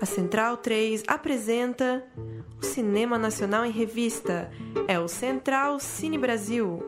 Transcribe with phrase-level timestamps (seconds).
[0.00, 2.04] A Central 3 apresenta
[2.60, 4.50] o Cinema Nacional em Revista.
[4.88, 6.82] É o Central Cine Brasil.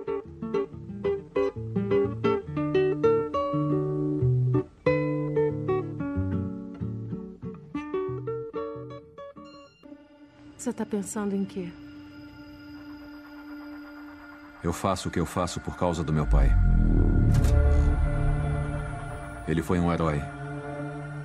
[10.57, 11.86] Você tá pensando em quê?
[14.67, 16.51] Eu faço o que eu faço por causa do meu pai.
[19.47, 20.21] Ele foi um herói.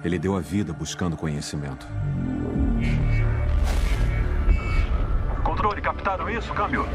[0.03, 1.88] Ele deu a vida buscando conhecimento.
[5.43, 6.53] Controle, captaram isso?
[6.53, 6.85] Câmbio.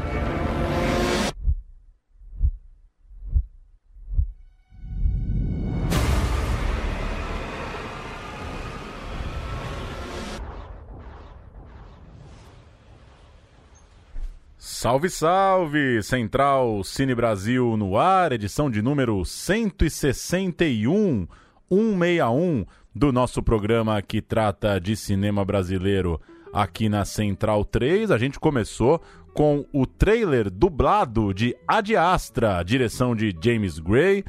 [14.87, 16.01] Salve, salve!
[16.01, 21.27] Central Cine Brasil no ar, edição de número 161,
[21.69, 26.21] 161 do nosso programa que trata de cinema brasileiro
[26.53, 28.11] aqui na Central 3.
[28.11, 29.01] A gente começou
[29.33, 34.23] com o trailer dublado de Ad Astra, direção de James Gray,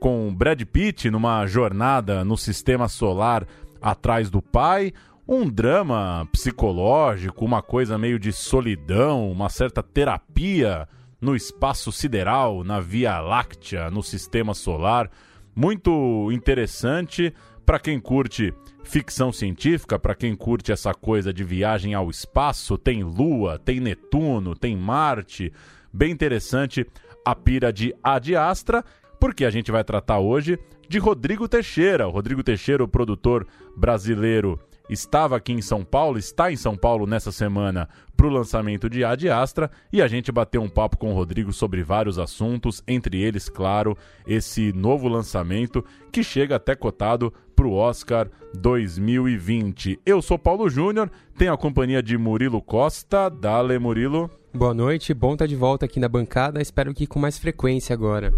[0.00, 3.46] com Brad Pitt numa jornada no sistema solar
[3.80, 4.92] atrás do pai
[5.30, 10.88] um drama psicológico, uma coisa meio de solidão, uma certa terapia
[11.20, 15.08] no espaço sideral, na Via Láctea, no sistema solar.
[15.54, 17.32] Muito interessante
[17.64, 22.76] para quem curte ficção científica, para quem curte essa coisa de viagem ao espaço.
[22.76, 25.52] Tem Lua, tem Netuno, tem Marte.
[25.92, 26.84] Bem interessante
[27.24, 28.84] a pira de Ad Astra,
[29.20, 30.58] porque a gente vai tratar hoje
[30.88, 32.08] de Rodrigo Teixeira.
[32.08, 34.58] O Rodrigo Teixeira, o produtor brasileiro
[34.90, 39.04] estava aqui em São Paulo, está em São Paulo nessa semana para o lançamento de
[39.04, 43.22] Ad Astra e a gente bateu um papo com o Rodrigo sobre vários assuntos, entre
[43.22, 43.96] eles, claro,
[44.26, 50.00] esse novo lançamento que chega até cotado para o Oscar 2020.
[50.04, 53.30] Eu sou Paulo Júnior, tenho a companhia de Murilo Costa.
[53.30, 54.28] Dale, Murilo.
[54.52, 58.32] Boa noite, bom estar de volta aqui na bancada, espero que com mais frequência agora.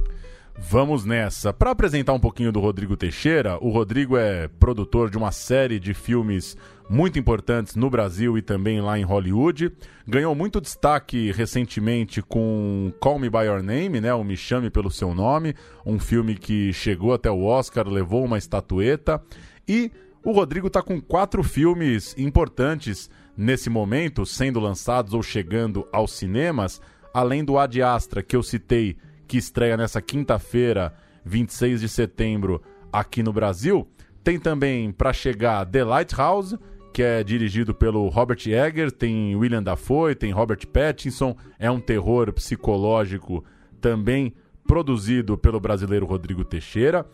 [0.58, 1.52] Vamos nessa.
[1.52, 5.94] Para apresentar um pouquinho do Rodrigo Teixeira, o Rodrigo é produtor de uma série de
[5.94, 6.56] filmes
[6.88, 9.72] muito importantes no Brasil e também lá em Hollywood.
[10.06, 14.12] Ganhou muito destaque recentemente com Call Me By Your Name, né?
[14.12, 15.54] O Me Chame Pelo Seu Nome,
[15.86, 19.22] um filme que chegou até o Oscar, levou uma estatueta.
[19.66, 19.90] E
[20.24, 26.80] o Rodrigo está com quatro filmes importantes nesse momento, sendo lançados ou chegando aos cinemas,
[27.14, 28.96] além do Ad Astra, que eu citei
[29.32, 30.93] que estreia nessa quinta-feira,
[31.25, 32.60] 26 de setembro,
[32.93, 33.88] aqui no Brasil.
[34.22, 36.59] Tem também para chegar The Lighthouse,
[36.93, 42.31] que é dirigido pelo Robert Egger, tem William Dafoe, tem Robert Pattinson, é um terror
[42.31, 43.43] psicológico
[43.81, 44.34] também
[44.69, 47.06] produzido pelo brasileiro Rodrigo Teixeira.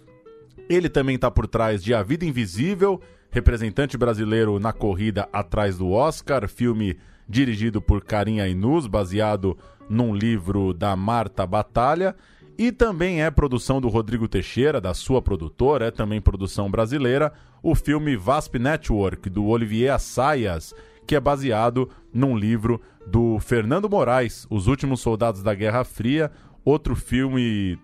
[0.69, 3.01] Ele também está por trás de A Vida Invisível,
[3.31, 9.57] representante brasileiro na corrida atrás do Oscar, filme dirigido por Karim Ainuz, baseado
[9.89, 12.17] num livro da Marta Batalha.
[12.57, 17.75] E também é produção do Rodrigo Teixeira, da sua produtora, é também produção brasileira, o
[17.75, 20.75] filme VASP Network, do Olivier Assayas,
[21.07, 26.33] que é baseado num livro do Fernando Moraes, Os Últimos Soldados da Guerra Fria,
[26.65, 27.79] outro filme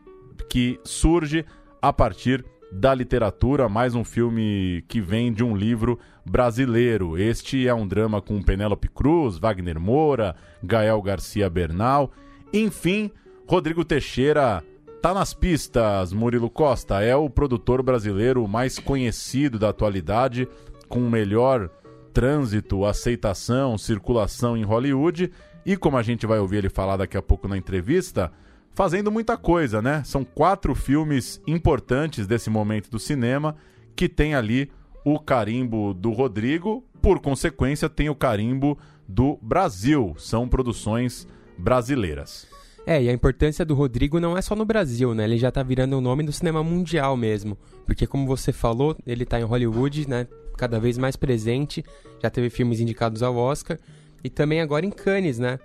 [0.49, 1.45] que surge
[1.81, 7.17] a partir da literatura, mais um filme que vem de um livro brasileiro.
[7.17, 12.11] Este é um drama com Penélope Cruz, Wagner Moura, Gael Garcia Bernal.
[12.53, 13.13] Enfim,
[13.47, 14.63] Rodrigo Teixeira
[15.01, 16.13] tá nas pistas.
[16.13, 20.49] Murilo Costa é o produtor brasileiro mais conhecido da atualidade,
[20.89, 21.71] com melhor
[22.13, 25.31] trânsito, aceitação, circulação em Hollywood.
[25.65, 28.33] E como a gente vai ouvir ele falar daqui a pouco na entrevista,
[28.75, 30.03] fazendo muita coisa, né?
[30.05, 33.57] São quatro filmes importantes desse momento do cinema
[33.97, 34.71] que tem ali
[35.05, 40.15] o carimbo do Rodrigo, por consequência, tem o carimbo do Brasil.
[40.19, 42.47] São produções brasileiras.
[42.87, 45.25] É, e a importância do Rodrigo não é só no Brasil, né?
[45.25, 47.57] Ele já tá virando o nome do cinema mundial mesmo.
[47.87, 50.27] Porque, como você falou, ele tá em Hollywood, né?
[50.57, 51.85] Cada vez mais presente.
[52.23, 53.79] Já teve filmes indicados ao Oscar.
[54.23, 55.59] E também agora em Cannes, né?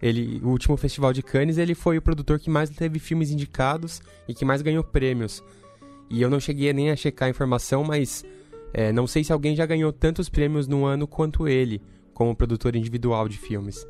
[0.00, 4.00] Ele, o último festival de Cannes, ele foi o produtor que mais teve filmes indicados
[4.28, 5.42] e que mais ganhou prêmios.
[6.08, 8.24] E eu não cheguei nem a checar a informação, mas
[8.72, 11.82] é, não sei se alguém já ganhou tantos prêmios no ano quanto ele,
[12.14, 13.86] como produtor individual de filmes.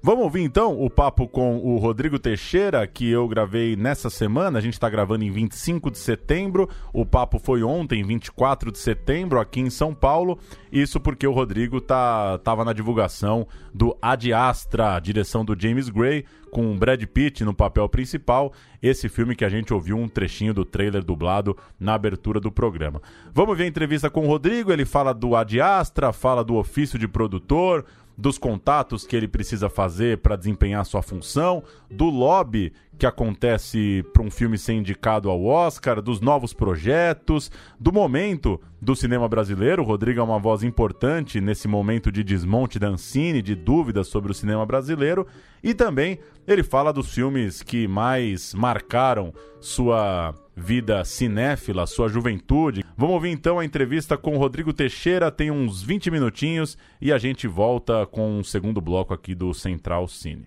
[0.00, 4.58] Vamos ouvir então o papo com o Rodrigo Teixeira, que eu gravei nessa semana.
[4.58, 6.68] A gente está gravando em 25 de setembro.
[6.92, 10.38] O papo foi ontem, 24 de setembro, aqui em São Paulo.
[10.70, 16.24] Isso porque o Rodrigo tá, tava na divulgação do Ad Astra, direção do James Gray,
[16.52, 18.52] com Brad Pitt no papel principal.
[18.80, 23.02] Esse filme que a gente ouviu um trechinho do trailer dublado na abertura do programa.
[23.34, 24.72] Vamos ver a entrevista com o Rodrigo.
[24.72, 27.84] Ele fala do Ad Astra, fala do ofício de produtor
[28.18, 34.24] dos contatos que ele precisa fazer para desempenhar sua função, do lobby que acontece para
[34.24, 37.48] um filme ser indicado ao Oscar, dos novos projetos,
[37.78, 39.82] do momento do cinema brasileiro.
[39.82, 44.32] O Rodrigo é uma voz importante nesse momento de desmonte da Ancine, de dúvidas sobre
[44.32, 45.24] o cinema brasileiro,
[45.62, 52.84] e também ele fala dos filmes que mais marcaram sua vida cinéfila, sua juventude.
[52.96, 57.18] Vamos ouvir então a entrevista com o Rodrigo Teixeira, tem uns 20 minutinhos e a
[57.18, 60.46] gente volta com um segundo bloco aqui do Central Cine.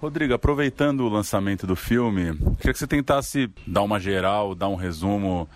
[0.00, 4.74] Rodrigo, aproveitando o lançamento do filme, queria que você tentasse dar uma geral, dar um
[4.74, 5.48] resumo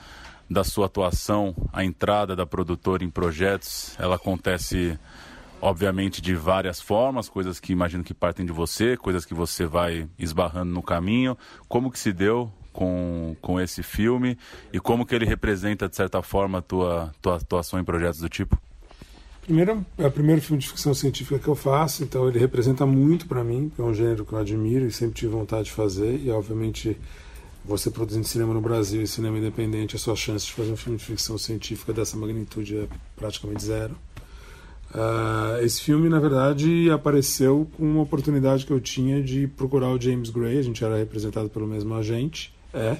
[0.48, 3.94] da sua atuação, a entrada da produtora em projetos.
[3.98, 4.98] Ela acontece,
[5.60, 10.08] obviamente, de várias formas, coisas que imagino que partem de você, coisas que você vai
[10.18, 11.36] esbarrando no caminho.
[11.68, 14.36] Como que se deu com, com esse filme
[14.72, 18.28] e como que ele representa, de certa forma, a tua, tua atuação em projetos do
[18.28, 18.60] tipo?
[19.42, 23.26] Primeiro, é o primeiro filme de ficção científica que eu faço, então ele representa muito
[23.26, 26.30] para mim, é um gênero que eu admiro e sempre tive vontade de fazer, e
[26.30, 26.96] obviamente
[27.64, 30.98] você produzindo cinema no Brasil e cinema independente, a sua chance de fazer um filme
[30.98, 33.96] de ficção científica dessa magnitude é praticamente zero.
[34.94, 40.00] Uh, esse filme, na verdade, apareceu com uma oportunidade que eu tinha de procurar o
[40.00, 42.96] James Gray, a gente era representado pelo mesmo agente, é,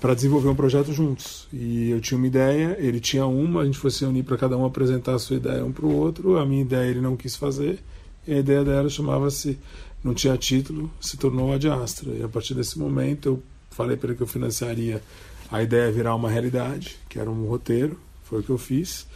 [0.00, 1.46] para desenvolver um projeto juntos.
[1.52, 4.56] E eu tinha uma ideia, ele tinha uma, a gente foi se unir para cada
[4.56, 6.38] um apresentar a sua ideia um para o outro.
[6.38, 7.78] A minha ideia ele não quis fazer,
[8.26, 9.58] e a ideia dela chamava-se,
[10.02, 12.10] não tinha título, se tornou a de Astra.
[12.12, 15.02] E a partir desse momento eu falei para ele que eu financiaria
[15.50, 19.06] a ideia virar uma realidade, que era um roteiro, foi o que eu fiz.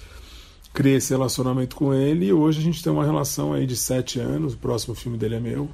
[0.73, 4.19] Criei esse relacionamento com ele e hoje a gente tem uma relação aí de sete
[4.19, 5.70] anos, o próximo filme dele é meu.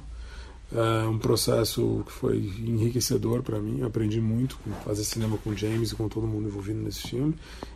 [0.73, 3.79] É um processo que foi enriquecedor para mim.
[3.79, 7.35] Eu aprendi muito com fazer cinema com James e com todo mundo envolvido nesse filme.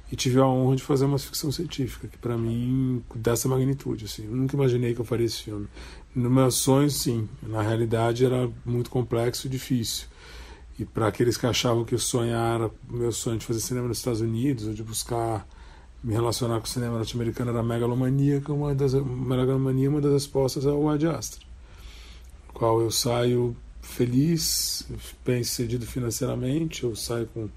[0.10, 4.06] E tive a honra de fazer uma ficção científica, que para mim, dessa magnitude.
[4.06, 5.68] Assim, eu nunca imaginei que eu faria esse filme.
[6.16, 7.28] No meu sonho, sim.
[7.44, 10.08] Na realidade, era muito complexo e difícil.
[10.80, 12.00] E para aqueles que achavam que o
[12.90, 15.46] meu sonho de fazer cinema nos Estados Unidos, ou de buscar
[16.02, 20.70] me relacionar com o cinema norte-americano era megalomaníaca, uma das megalomania, uma das respostas é
[20.70, 21.45] o Ad Astra
[22.56, 24.88] qual eu saio feliz,
[25.24, 27.50] bem sucedido financeiramente, eu saio com,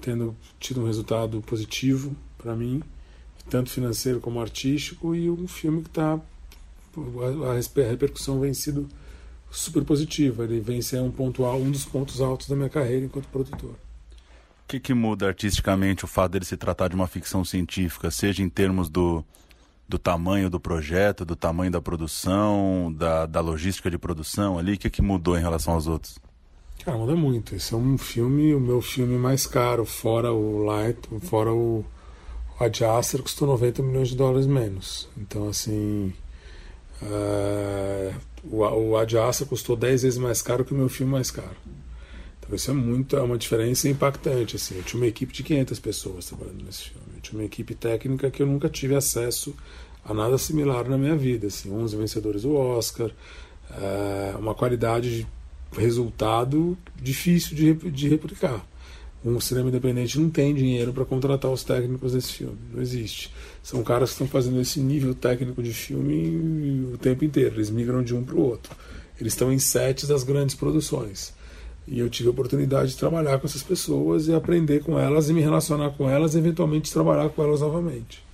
[0.00, 2.82] tendo tido um resultado positivo para mim,
[3.48, 6.14] tanto financeiro como artístico, e um filme que está.
[6.14, 8.86] A, a, repercussão vem sido
[9.50, 13.26] super positiva, ele vem ser um, ponto, um dos pontos altos da minha carreira enquanto
[13.28, 13.72] produtor.
[13.72, 18.42] O que, que muda artisticamente o fato dele se tratar de uma ficção científica, seja
[18.42, 19.24] em termos do,
[19.88, 24.74] do tamanho do projeto, do tamanho da produção, da, da logística de produção ali?
[24.74, 26.18] O que, que mudou em relação aos outros?
[26.84, 27.54] Cara, muda muito.
[27.54, 31.84] Esse é um filme, o meu filme mais caro, fora o Light, fora o,
[32.58, 35.08] o Ad Astra, custou 90 milhões de dólares menos.
[35.16, 36.12] Então, assim.
[37.02, 41.30] Uh, o, o Ad Astra custou 10 vezes mais caro que o meu filme mais
[41.30, 41.56] caro.
[42.46, 44.56] Então, isso é muito, é uma diferença impactante.
[44.56, 44.76] Assim.
[44.76, 48.42] Eu tinha uma equipe de 500 pessoas trabalhando nesse filme tinha uma equipe técnica que
[48.42, 49.54] eu nunca tive acesso
[50.04, 51.48] a nada similar na minha vida.
[51.48, 53.10] Assim, 11 vencedores do Oscar,
[53.70, 55.26] é, uma qualidade de
[55.76, 58.64] resultado difícil de, de replicar.
[59.24, 63.32] Um cinema independente não tem dinheiro para contratar os técnicos desse filme, não existe.
[63.60, 68.04] São caras que estão fazendo esse nível técnico de filme o tempo inteiro, eles migram
[68.04, 68.76] de um para o outro.
[69.20, 71.34] Eles estão em sets das grandes produções.
[71.88, 75.32] E eu tive a oportunidade de trabalhar com essas pessoas e aprender com elas e
[75.32, 78.26] me relacionar com elas e eventualmente trabalhar com elas novamente.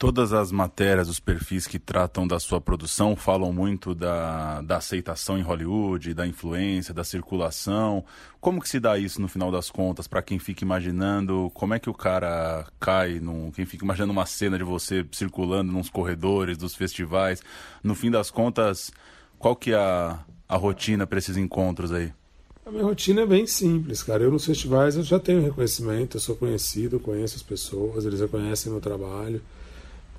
[0.00, 5.38] Todas as matérias, os perfis que tratam da sua produção falam muito da, da aceitação
[5.38, 8.02] em Hollywood, da influência, da circulação.
[8.40, 11.78] Como que se dá isso no final das contas para quem fica imaginando como é
[11.78, 16.56] que o cara cai, num, quem fica imaginando uma cena de você circulando nos corredores
[16.56, 17.42] dos festivais.
[17.84, 18.90] No fim das contas,
[19.38, 20.18] qual que é a,
[20.48, 22.10] a rotina para esses encontros aí?
[22.70, 24.22] A minha rotina é bem simples, cara.
[24.22, 28.70] Eu nos festivais eu já tenho reconhecimento, eu sou conhecido, conheço as pessoas, eles reconhecem
[28.70, 29.42] meu trabalho.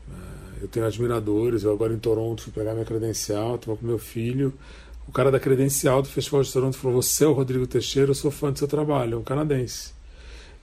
[0.09, 1.63] É, eu tenho admiradores.
[1.63, 4.53] Eu agora em Toronto fui pegar minha credencial, estava com meu filho.
[5.07, 8.15] O cara da credencial do Festival de Toronto falou: Você é o Rodrigo Teixeira, eu
[8.15, 9.93] sou fã do seu trabalho, é um canadense.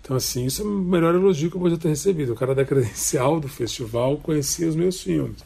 [0.02, 2.34] Então, assim, isso é o melhor elogio que eu podia ter recebido.
[2.34, 5.42] O cara da credencial do festival conhecia os meus filmes.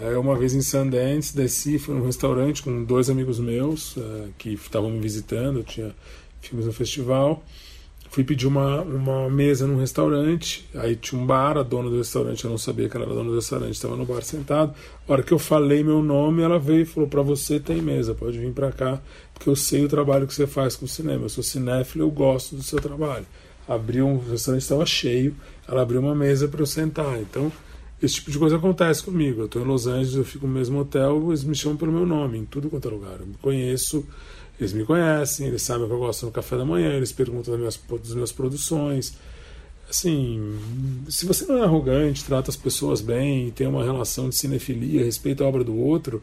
[0.00, 4.50] É, uma vez em Sundance, desci, fui num restaurante com dois amigos meus é, que
[4.54, 5.94] estavam me visitando, eu tinha
[6.40, 7.44] filmes no festival.
[8.10, 12.44] Fui pedir uma, uma mesa num restaurante, aí tinha um bar, a dona do restaurante,
[12.44, 14.72] eu não sabia que ela era dona do restaurante, estava no bar sentado.
[15.08, 18.14] A hora que eu falei meu nome, ela veio e falou: Para você tem mesa,
[18.14, 19.00] pode vir para cá,
[19.32, 21.24] porque eu sei o trabalho que você faz com o cinema.
[21.24, 23.26] Eu sou cinéfilo, eu gosto do seu trabalho.
[23.66, 25.34] Abriu um o restaurante, estava cheio,
[25.66, 27.20] ela abriu uma mesa para eu sentar.
[27.20, 27.50] Então,
[28.02, 29.42] esse tipo de coisa acontece comigo.
[29.42, 32.06] Eu estou em Los Angeles, eu fico no mesmo hotel, eles me chamam pelo meu
[32.06, 33.20] nome, em tudo quanto é lugar.
[33.20, 34.06] Eu me conheço
[34.58, 37.58] eles me conhecem, eles sabem que eu gosto no café da manhã, eles perguntam das
[37.58, 39.14] minhas, das minhas produções.
[39.90, 40.58] Assim,
[41.08, 45.44] se você não é arrogante, trata as pessoas bem, tem uma relação de cinefilia, respeita
[45.44, 46.22] a obra do outro,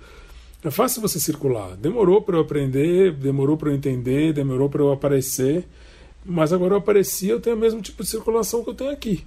[0.64, 1.76] é fácil você circular.
[1.76, 5.68] Demorou para eu aprender, demorou para eu entender, demorou para eu aparecer,
[6.26, 9.26] mas agora eu apareci, eu tenho o mesmo tipo de circulação que eu tenho aqui.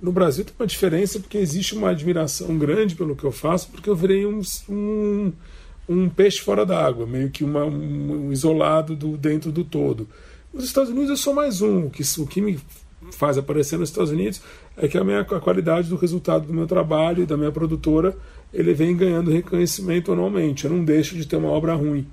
[0.00, 3.88] No Brasil tem uma diferença porque existe uma admiração grande pelo que eu faço, porque
[3.88, 5.32] eu virei um, um
[5.88, 10.08] um peixe fora d'água, meio que uma, um, isolado do, dentro do todo.
[10.52, 11.88] Nos Estados Unidos eu sou mais um.
[11.88, 12.58] Que, o que me
[13.12, 14.40] faz aparecer nos Estados Unidos
[14.76, 18.16] é que a, minha, a qualidade do resultado do meu trabalho e da minha produtora
[18.52, 20.64] ele vem ganhando reconhecimento anualmente.
[20.64, 22.06] Eu não deixo de ter uma obra ruim.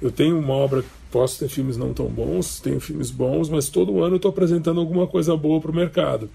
[0.00, 4.02] Eu tenho uma obra, posso ter filmes não tão bons, tenho filmes bons, mas todo
[4.02, 6.28] ano eu estou apresentando alguma coisa boa para o mercado.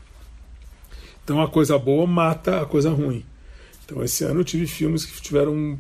[1.24, 3.25] Então a coisa boa mata a coisa ruim.
[3.86, 5.77] Então esse ano eu tive filmes que tiveram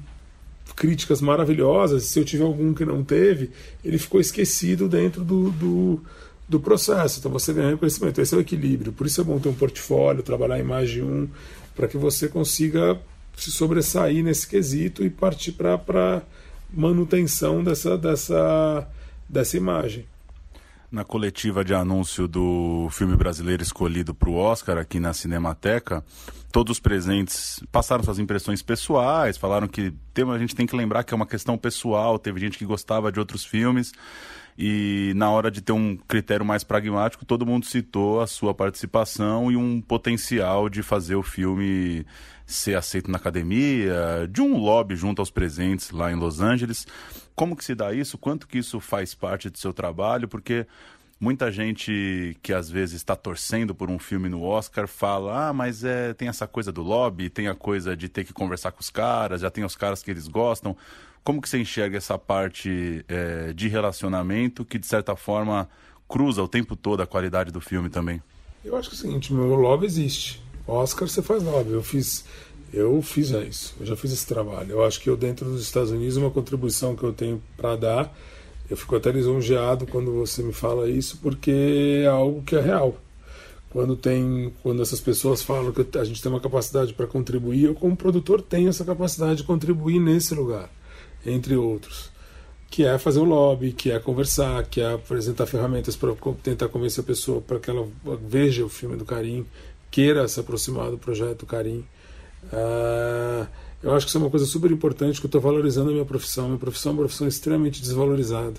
[0.75, 3.51] críticas maravilhosas, se eu tiver algum que não teve,
[3.83, 6.01] ele ficou esquecido dentro do, do,
[6.47, 7.19] do processo.
[7.19, 8.19] Então você ganha conhecimento.
[8.19, 8.91] Esse é o equilíbrio.
[8.91, 11.27] Por isso é bom ter um portfólio, trabalhar em mais de um,
[11.75, 12.99] para que você consiga
[13.35, 16.21] se sobressair nesse quesito e partir para
[16.71, 18.87] manutenção dessa, dessa,
[19.27, 20.05] dessa imagem.
[20.93, 26.05] Na coletiva de anúncio do filme brasileiro escolhido para o Oscar aqui na Cinemateca,
[26.51, 31.03] todos os presentes passaram suas impressões pessoais, falaram que tem, a gente tem que lembrar
[31.03, 33.91] que é uma questão pessoal, teve gente que gostava de outros filmes.
[34.55, 39.51] E na hora de ter um critério mais pragmático, todo mundo citou a sua participação
[39.51, 42.05] e um potencial de fazer o filme
[42.45, 46.85] ser aceito na academia, de um lobby junto aos presentes lá em Los Angeles.
[47.35, 48.17] Como que se dá isso?
[48.17, 50.27] Quanto que isso faz parte do seu trabalho?
[50.27, 50.67] Porque
[51.19, 55.83] muita gente que às vezes está torcendo por um filme no Oscar fala: ah, mas
[55.83, 58.89] é, tem essa coisa do lobby, tem a coisa de ter que conversar com os
[58.89, 60.75] caras, já tem os caras que eles gostam.
[61.23, 65.69] Como que você enxerga essa parte é, de relacionamento que, de certa forma,
[66.07, 68.21] cruza o tempo todo a qualidade do filme também?
[68.63, 70.43] Eu acho que é o seguinte, meu lobby existe.
[70.67, 71.71] Oscar você faz lobby.
[71.71, 72.25] Eu fiz,
[72.73, 73.75] eu fiz isso.
[73.79, 74.71] Eu já fiz esse trabalho.
[74.71, 78.17] Eu acho que eu dentro dos Estados Unidos uma contribuição que eu tenho para dar.
[78.69, 82.97] Eu fico até lisonjeado quando você me fala isso, porque é algo que é real.
[83.69, 87.75] Quando tem, quando essas pessoas falam que a gente tem uma capacidade para contribuir, eu
[87.75, 90.69] como produtor tenho essa capacidade de contribuir nesse lugar,
[91.25, 92.13] entre outros
[92.73, 96.11] que é fazer o lobby, que é conversar, que é apresentar ferramentas para
[96.41, 97.87] tentar convencer a pessoa para que ela
[98.27, 99.45] veja o filme do Karim,
[99.91, 101.85] queira se aproximar do projeto Carim.
[102.51, 103.47] Uh,
[103.83, 106.05] eu acho que isso é uma coisa super importante, que eu estou valorizando a minha
[106.05, 106.47] profissão.
[106.47, 108.55] Minha profissão é uma profissão extremamente desvalorizada.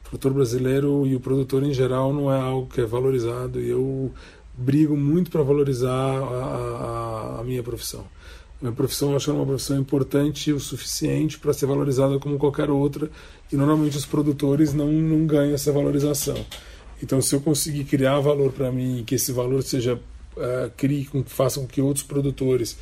[0.00, 3.68] O produtor brasileiro e o produtor em geral não é algo que é valorizado e
[3.68, 4.10] eu
[4.56, 8.00] brigo muito para valorizar a, a, a, minha profissão.
[8.00, 12.38] A minha profissão eu acho é uma profissão importante o suficiente para ser valorizada como
[12.38, 13.10] qualquer outra
[13.52, 16.42] e normalmente os produtores não, não ganham essa valorização.
[17.02, 20.00] Então, se eu conseguir criar valor para mim, que esse valor seja
[20.38, 22.76] uh, crie, com, faça com que outros produtores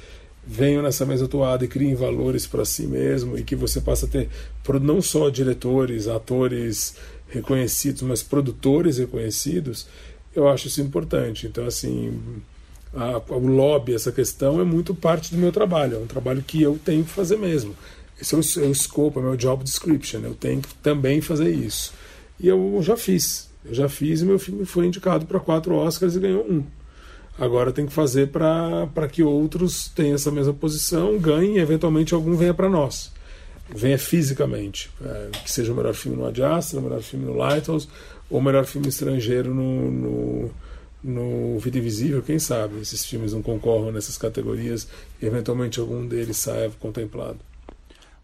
[0.46, 4.28] venham nessa mesma toada e criem valores para si mesmo e que você possa ter
[4.80, 6.94] não só diretores, atores
[7.28, 9.88] reconhecidos, mas produtores reconhecidos,
[10.34, 11.46] eu acho isso importante.
[11.46, 12.20] Então, assim,
[12.94, 16.62] a, o lobby, essa questão é muito parte do meu trabalho, é um trabalho que
[16.62, 17.74] eu tenho que fazer mesmo.
[18.20, 21.20] Esse é o, é o scope, é o meu job description, eu tenho que também
[21.20, 21.92] fazer isso.
[22.38, 26.14] E eu já fiz, eu já fiz e meu filme foi indicado para quatro Oscars
[26.14, 26.64] e ganhou um.
[27.38, 32.54] Agora tem que fazer para que outros tenham essa mesma posição, ganhem eventualmente algum venha
[32.54, 33.12] para nós.
[33.68, 34.90] Venha fisicamente.
[35.04, 37.88] É, que seja o melhor filme no Ad Astra, o melhor filme no Lighthouse,
[38.30, 40.50] ou o melhor filme estrangeiro no, no,
[41.04, 44.88] no Vida Invisível, quem sabe esses filmes não concorram nessas categorias
[45.20, 47.38] e eventualmente algum deles saia contemplado.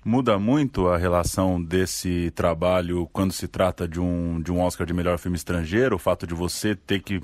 [0.04, 4.92] Muda muito a relação desse trabalho quando se trata de um, de um Oscar de
[4.92, 5.94] melhor filme estrangeiro?
[5.94, 7.22] O fato de você ter que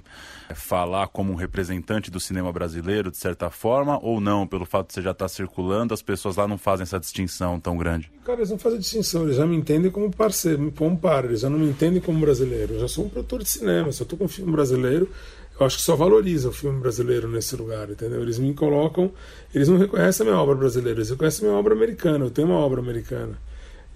[0.54, 4.46] falar como um representante do cinema brasileiro, de certa forma, ou não?
[4.46, 7.76] Pelo fato de você já estar circulando, as pessoas lá não fazem essa distinção tão
[7.76, 8.12] grande?
[8.24, 11.50] Cara, eles não fazem distinção, eles já me entendem como parceiro, como par, eles já
[11.50, 12.74] não me entendem como brasileiro.
[12.74, 15.10] Eu já sou um produtor de cinema, se eu estou com um filme brasileiro,
[15.58, 18.22] eu acho que só valoriza o filme brasileiro nesse lugar, entendeu?
[18.22, 19.10] Eles me colocam,
[19.52, 22.24] eles não reconhecem a minha obra brasileira, eles reconhecem a minha obra americana.
[22.24, 23.38] Eu tenho uma obra americana.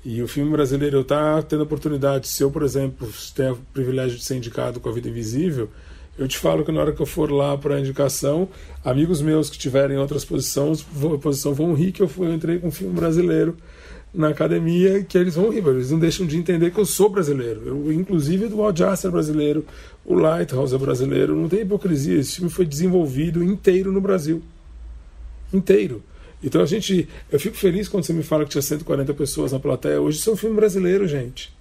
[0.04, 4.18] E o filme brasileiro, eu tá tendo oportunidade, se eu, por exemplo, tenho o privilégio
[4.18, 5.68] de ser indicado com a Vida Invisível,
[6.18, 8.48] eu te falo que na hora que eu for lá para a indicação,
[8.84, 10.84] amigos meus que tiverem outras posições,
[11.22, 13.56] posição vão rir que eu, fui, eu entrei com um filme brasileiro
[14.14, 17.62] na academia que eles vão rir, eles não deixam de entender que eu sou brasileiro.
[17.64, 19.64] Eu, inclusive, do Walt Jasper brasileiro,
[20.04, 22.18] o Lighthouse é brasileiro, não tem hipocrisia.
[22.18, 24.42] Esse filme foi desenvolvido inteiro no Brasil.
[25.52, 26.02] Inteiro.
[26.42, 27.08] Então a gente.
[27.30, 30.00] Eu fico feliz quando você me fala que tinha 140 pessoas na plateia.
[30.00, 31.52] Hoje isso é um filme brasileiro, gente.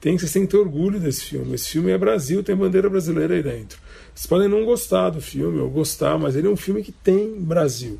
[0.00, 1.54] Tem, vocês têm que ter orgulho desse filme.
[1.54, 3.78] Esse filme é Brasil, tem bandeira brasileira aí dentro.
[4.14, 7.40] Vocês podem não gostar do filme, ou gostar, mas ele é um filme que tem
[7.40, 7.98] Brasil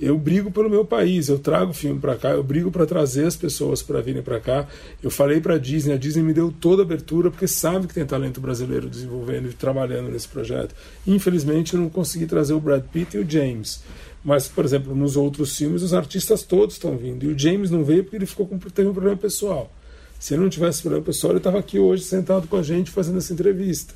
[0.00, 3.36] eu brigo pelo meu país, eu trago filme para cá, eu brigo para trazer as
[3.36, 4.66] pessoas para virem para cá.
[5.02, 7.92] Eu falei para a Disney, a Disney me deu toda a abertura porque sabe que
[7.92, 10.74] tem talento brasileiro desenvolvendo e trabalhando nesse projeto.
[11.06, 13.82] Infelizmente, eu não consegui trazer o Brad Pitt e o James.
[14.24, 17.24] Mas, por exemplo, nos outros filmes, os artistas todos estão vindo.
[17.24, 19.70] E o James não veio porque ele ficou com teve um problema pessoal.
[20.18, 23.18] Se ele não tivesse problema pessoal, ele estava aqui hoje sentado com a gente fazendo
[23.18, 23.94] essa entrevista.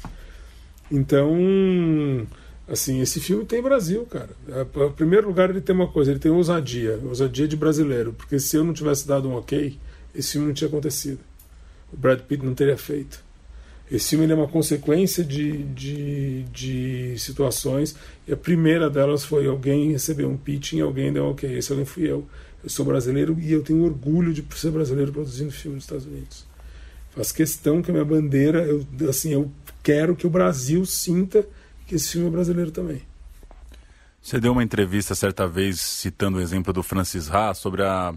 [0.90, 1.34] Então,
[2.66, 4.30] Assim, esse filme tem Brasil, cara.
[4.48, 8.56] Em primeiro lugar, ele tem uma coisa, ele tem ousadia, ousadia de brasileiro, porque se
[8.56, 9.78] eu não tivesse dado um ok,
[10.14, 11.18] esse filme não tinha acontecido.
[11.92, 13.22] O Brad Pitt não teria feito.
[13.90, 17.94] Esse filme é uma consequência de, de, de situações,
[18.26, 21.58] e a primeira delas foi alguém receber um pitching, alguém deu um ok.
[21.58, 22.26] Esse alguém fui eu.
[22.62, 26.46] Eu sou brasileiro e eu tenho orgulho de ser brasileiro produzindo filme nos Estados Unidos.
[27.10, 29.52] Faz questão que a minha bandeira, eu, assim, eu
[29.82, 31.46] quero que o Brasil sinta
[31.86, 33.02] que esse filme é brasileiro também.
[34.20, 38.14] Você deu uma entrevista certa vez citando o exemplo do Francis Ha sobre a,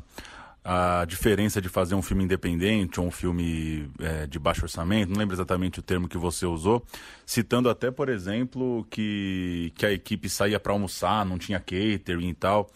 [0.64, 5.18] a diferença de fazer um filme independente ou um filme é, de baixo orçamento, não
[5.18, 6.86] lembro exatamente o termo que você usou,
[7.26, 12.34] citando até, por exemplo, que, que a equipe saía para almoçar, não tinha catering e
[12.34, 12.70] tal.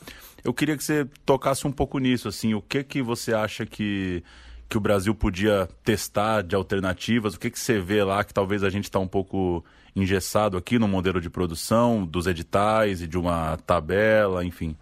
[0.43, 4.23] Eu queria que você tocasse um pouco nisso, assim, o que que você acha que,
[4.71, 8.63] que o Brasil podia testar de alternativas, o que que você vê lá que talvez
[8.63, 13.17] a gente está um pouco engessado aqui no modelo de produção, dos editais e de
[13.17, 14.73] uma tabela, enfim?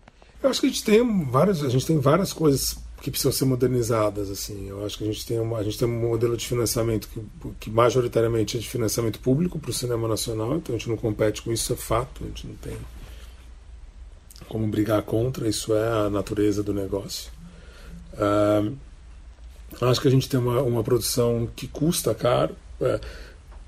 [0.43, 3.45] Eu acho que a gente tem várias, a gente tem várias coisas que precisam ser
[3.45, 4.69] modernizadas assim.
[4.69, 7.21] Eu acho que a gente tem uma, a gente tem um modelo de financiamento que,
[7.59, 11.41] que majoritariamente é de financiamento público para o cinema nacional, então a gente não compete
[11.41, 12.77] com isso, é fato, a gente não tem
[14.47, 17.31] como brigar contra, isso é a natureza do negócio.
[18.13, 18.77] Uh,
[19.81, 22.99] acho que a gente tem uma, uma produção que custa caro, é,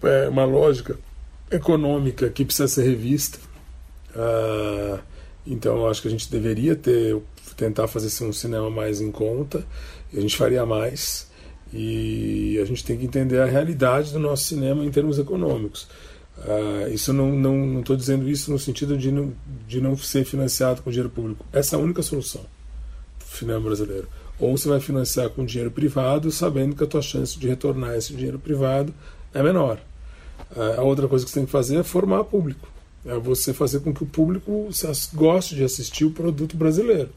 [0.04, 0.98] é uma lógica
[1.52, 3.40] econômica que precisa ser revista.
[4.16, 5.00] Uh,
[5.46, 7.22] então, acho que a gente deveria ter
[7.58, 9.66] tentar fazer um cinema mais em conta.
[10.14, 11.30] A gente faria mais.
[11.74, 15.88] E a gente tem que entender a realidade do nosso cinema em termos econômicos.
[16.38, 19.32] Uh, isso não não não estou dizendo isso no sentido de não,
[19.68, 21.46] de não ser financiado com dinheiro público.
[21.54, 22.42] Essa é a única solução
[23.20, 24.08] para o cinema brasileiro.
[24.42, 28.12] Ou você vai financiar com dinheiro privado, sabendo que a tua chance de retornar esse
[28.14, 28.92] dinheiro privado
[29.32, 29.78] é menor.
[30.56, 32.68] É, a outra coisa que você tem que fazer é formar público.
[33.06, 34.68] É você fazer com que o público
[35.14, 37.10] goste de assistir o produto brasileiro.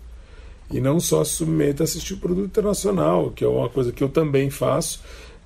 [0.70, 4.04] E não só se submeta a assistir o produto internacional, que é uma coisa que
[4.04, 5.00] eu também faço,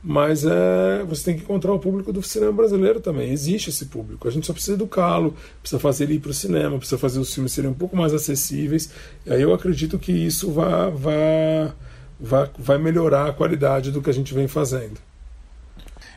[0.09, 3.31] mas é, você tem que encontrar o público do cinema brasileiro também.
[3.31, 4.27] Existe esse público.
[4.27, 7.35] A gente só precisa educá-lo, precisa fazer ele ir para o cinema, precisa fazer os
[7.35, 8.91] filmes serem um pouco mais acessíveis.
[9.27, 11.73] E aí eu acredito que isso vai, vai,
[12.19, 14.99] vai, vai melhorar a qualidade do que a gente vem fazendo.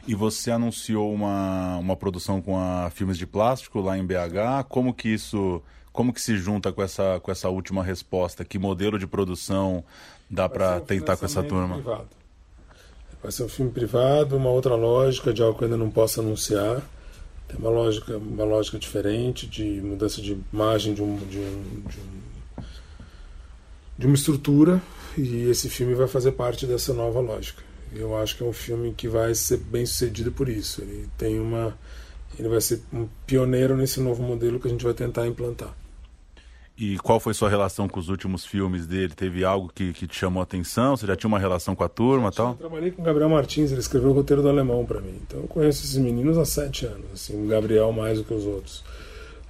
[0.08, 4.70] E você anunciou uma, uma produção com a Filmes de Plástico lá em BH.
[4.70, 8.46] Como que isso, como que se junta com essa, com essa última resposta?
[8.46, 9.84] Que modelo de produção
[10.30, 11.76] dá para tentar com essa turma?
[11.76, 12.21] Privado.
[13.22, 16.20] Vai ser um filme privado, uma outra lógica de algo que eu ainda não posso
[16.20, 16.82] anunciar.
[17.48, 22.00] Tem uma lógica, uma lógica diferente de mudança de imagem de, um, de, um, de,
[22.00, 22.64] um,
[23.98, 24.82] de uma estrutura
[25.18, 27.62] e esse filme vai fazer parte dessa nova lógica.
[27.94, 30.82] Eu acho que é um filme que vai ser bem sucedido por isso.
[30.82, 31.78] Ele tem uma,
[32.40, 35.76] ele vai ser um pioneiro nesse novo modelo que a gente vai tentar implantar.
[36.82, 39.14] E qual foi sua relação com os últimos filmes dele?
[39.14, 40.98] Teve algo que, que te chamou a atenção?
[40.98, 42.50] Você já tinha uma relação com a turma e tal?
[42.54, 45.16] Eu trabalhei com o Gabriel Martins, ele escreveu o roteiro do Alemão para mim.
[45.22, 48.48] Então eu conheço esses meninos há sete anos, assim, o Gabriel mais do que os
[48.48, 48.84] outros.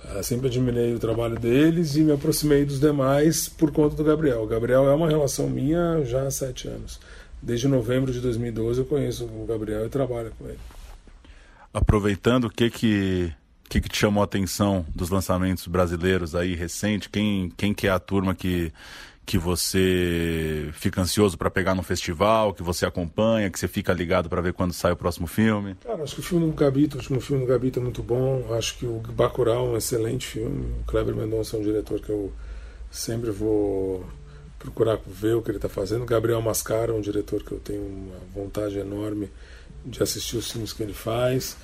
[0.04, 4.44] Uh, sempre admirei o trabalho deles e me aproximei dos demais por conta do Gabriel.
[4.44, 7.00] O Gabriel é uma relação minha já há sete anos.
[7.42, 10.60] Desde novembro de 2012 eu conheço o Gabriel e trabalho com ele.
[11.74, 13.34] Aproveitando, o que que,
[13.72, 17.10] que, que te chamou a atenção dos lançamentos brasileiros aí recente?
[17.10, 18.70] Quem, quem que é a turma que,
[19.26, 24.28] que você fica ansioso para pegar no festival, que você acompanha, que você fica ligado
[24.28, 25.78] para ver quando sai o próximo filme?
[25.86, 28.54] Cara, acho que o filme do Gabito, o último filme do Gabito é muito bom.
[28.54, 30.66] Acho que o Bacurau é um excelente filme.
[30.82, 32.34] O Kleber Mendonça é um diretor que eu
[32.92, 34.06] sempre vou
[34.60, 36.06] procurar ver o que ele está fazendo.
[36.06, 39.30] Gabriel Mascara é um diretor que eu tenho uma vontade enorme
[39.86, 41.56] de assistir os filmes que ele faz.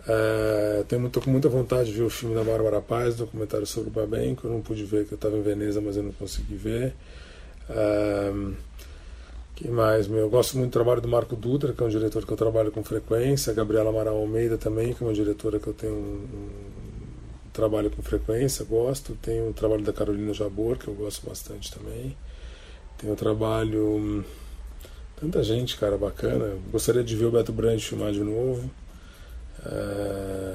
[0.00, 3.90] Uh, tenho muito, com muita vontade de ver o filme da Bárbara Paz, documentário sobre
[3.90, 6.12] o Babem, que eu não pude ver, que eu estava em Veneza, mas eu não
[6.12, 6.94] consegui ver.
[7.68, 8.54] Uh,
[9.54, 10.08] que mais?
[10.08, 12.36] Meu, eu gosto muito do trabalho do Marco Dutra, que é um diretor que eu
[12.36, 13.52] trabalho com frequência.
[13.52, 16.26] Gabriela Amaral Almeida também, que é uma diretora que eu tenho um,
[17.46, 19.14] um trabalho com frequência, gosto.
[19.20, 22.16] Tenho o trabalho da Carolina Jabor, que eu gosto bastante também.
[22.96, 24.24] Tenho o trabalho.
[25.20, 26.56] Tanta gente, cara, bacana.
[26.72, 28.70] Gostaria de ver o Beto Brandt filmar de novo.
[29.66, 30.50] É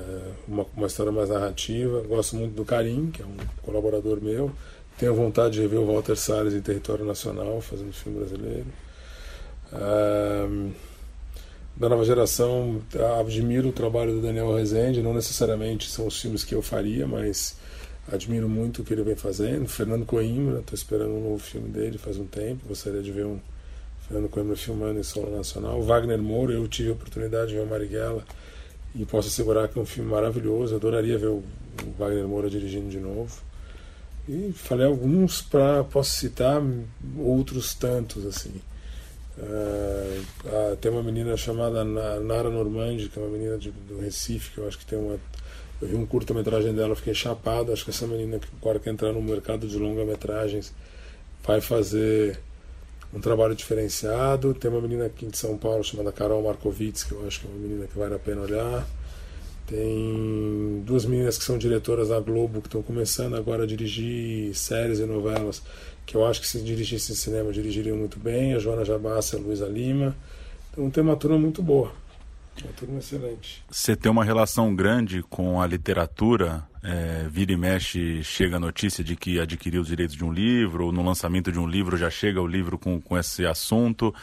[0.48, 2.02] uma, uma história mais narrativa.
[2.02, 4.52] Gosto muito do Karim, que é um colaborador meu.
[4.98, 8.66] Tenho vontade de rever o Walter Salles em território nacional, fazendo filme brasileiro.
[9.74, 10.48] É,
[11.76, 12.82] da nova geração,
[13.20, 15.02] admiro o trabalho do Daniel Rezende.
[15.02, 17.58] Não necessariamente são os filmes que eu faria, mas
[18.12, 19.68] admiro muito o que ele vem fazendo.
[19.68, 22.68] Fernando Coimbra, estou esperando um novo filme dele faz um tempo.
[22.68, 23.40] Gostaria de ver um
[24.08, 25.82] Fernando Coimbra filmando em solo nacional.
[25.82, 28.24] Wagner Moura, eu tive a oportunidade de ver o Marighella
[28.96, 30.76] e posso assegurar que é um filme maravilhoso.
[30.76, 31.44] Adoraria ver o
[31.98, 33.36] Wagner Moura dirigindo de novo.
[34.28, 36.62] E falei alguns para posso citar
[37.18, 38.62] outros tantos assim.
[39.38, 44.58] Uh, tem uma menina chamada Nara Normandi, que é uma menina de, do Recife, que
[44.60, 45.20] eu acho que tem uma.
[45.82, 47.74] Eu vi um curta-metragem dela, fiquei chapado.
[47.74, 50.74] Acho que essa menina que agora quer entrar no mercado de longa-metragens
[51.44, 52.40] vai fazer
[53.14, 54.54] um trabalho diferenciado.
[54.54, 57.50] Tem uma menina aqui de São Paulo chamada Carol Markovits, que eu acho que é
[57.50, 58.88] uma menina que vale a pena olhar.
[59.68, 65.00] Tem duas meninas que são diretoras da Globo, que estão começando agora a dirigir séries
[65.00, 65.62] e novelas,
[66.06, 68.54] que eu acho que se dirigissem cinema dirigiriam muito bem.
[68.54, 70.16] A Joana Jabassa e a Luísa Lima.
[70.72, 71.92] Então tem uma turma muito boa.
[72.64, 73.64] Uma turma excelente.
[73.70, 79.04] Você tem uma relação grande com a literatura é, vira e mexe chega a notícia
[79.04, 82.12] de que adquiriu os direitos de um livro, ou no lançamento de um livro já
[82.12, 84.14] chega o livro com, com esse assunto.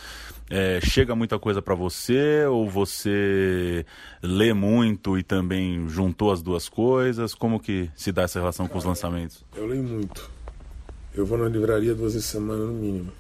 [0.49, 3.85] É, chega muita coisa para você, ou você
[4.23, 7.35] lê muito e também juntou as duas coisas?
[7.35, 9.45] Como que se dá essa relação Cara, com os lançamentos?
[9.57, 10.31] Eu leio muito.
[11.13, 13.13] Eu vou na livraria duas vezes semana no mínimo.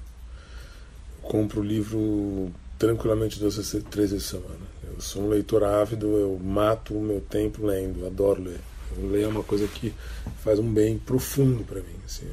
[1.20, 3.56] Eu compro o livro tranquilamente duas,
[3.90, 4.72] três vezes por semana.
[4.94, 8.60] Eu sou um leitor ávido, eu mato o meu tempo lendo, adoro ler.
[8.98, 9.92] Ler é uma coisa que
[10.42, 11.96] faz um bem profundo para mim.
[12.04, 12.26] Assim,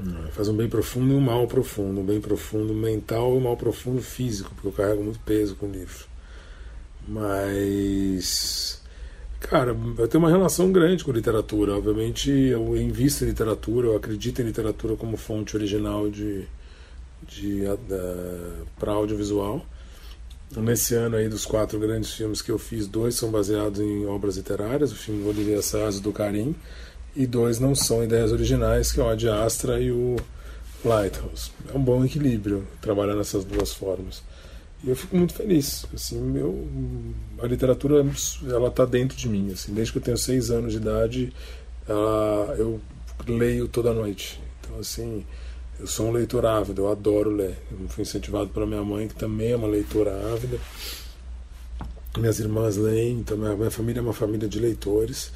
[0.00, 2.00] um, faz um bem profundo e um mal profundo.
[2.00, 5.66] Um bem profundo mental e um mal profundo físico, porque eu carrego muito peso com
[5.66, 6.06] o livro.
[7.06, 8.82] Mas.
[9.40, 11.76] Cara, eu tenho uma relação grande com literatura.
[11.76, 16.44] Obviamente, eu invisto em literatura, eu acredito em literatura como fonte original de,
[17.26, 17.62] de
[18.78, 19.64] para audiovisual.
[20.56, 24.36] Nesse ano aí dos quatro grandes filmes que eu fiz, dois são baseados em obras
[24.36, 26.54] literárias, o filme Bolívia Saz do Karim,
[27.14, 30.16] e dois não são ideias originais, que é o Ad Astra e o
[30.84, 31.50] Lighthouse.
[31.72, 34.22] É um bom equilíbrio trabalhar nessas duas formas.
[34.82, 35.84] E eu fico muito feliz.
[35.92, 36.66] Assim, meu,
[37.42, 38.04] a literatura
[38.48, 39.50] ela está dentro de mim.
[39.52, 41.32] Assim, desde que eu tenho seis anos de idade,
[41.88, 42.80] ela, eu
[43.26, 44.40] leio toda noite.
[44.60, 45.24] Então assim,
[45.78, 47.56] eu sou um leitor ávido, eu adoro ler.
[47.70, 50.58] Eu fui incentivado pela minha mãe, que também é uma leitora ávida.
[52.16, 55.30] Minhas irmãs leem, então minha, família é uma família de leitores.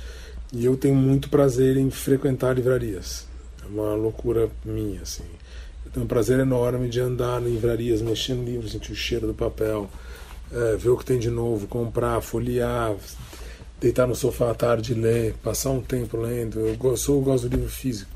[0.53, 3.27] E eu tenho muito prazer em frequentar livrarias.
[3.63, 5.25] É uma loucura minha, assim.
[5.87, 9.29] Eu tenho um prazer enorme de andar em livrarias, mexer no livro, sentir o cheiro
[9.29, 9.89] do papel,
[10.51, 12.97] é, ver o que tem de novo, comprar, folhear,
[13.81, 16.59] deitar no sofá à tarde e ler, passar um tempo lendo.
[16.59, 18.12] Eu, gosto, eu gosto do livro físico.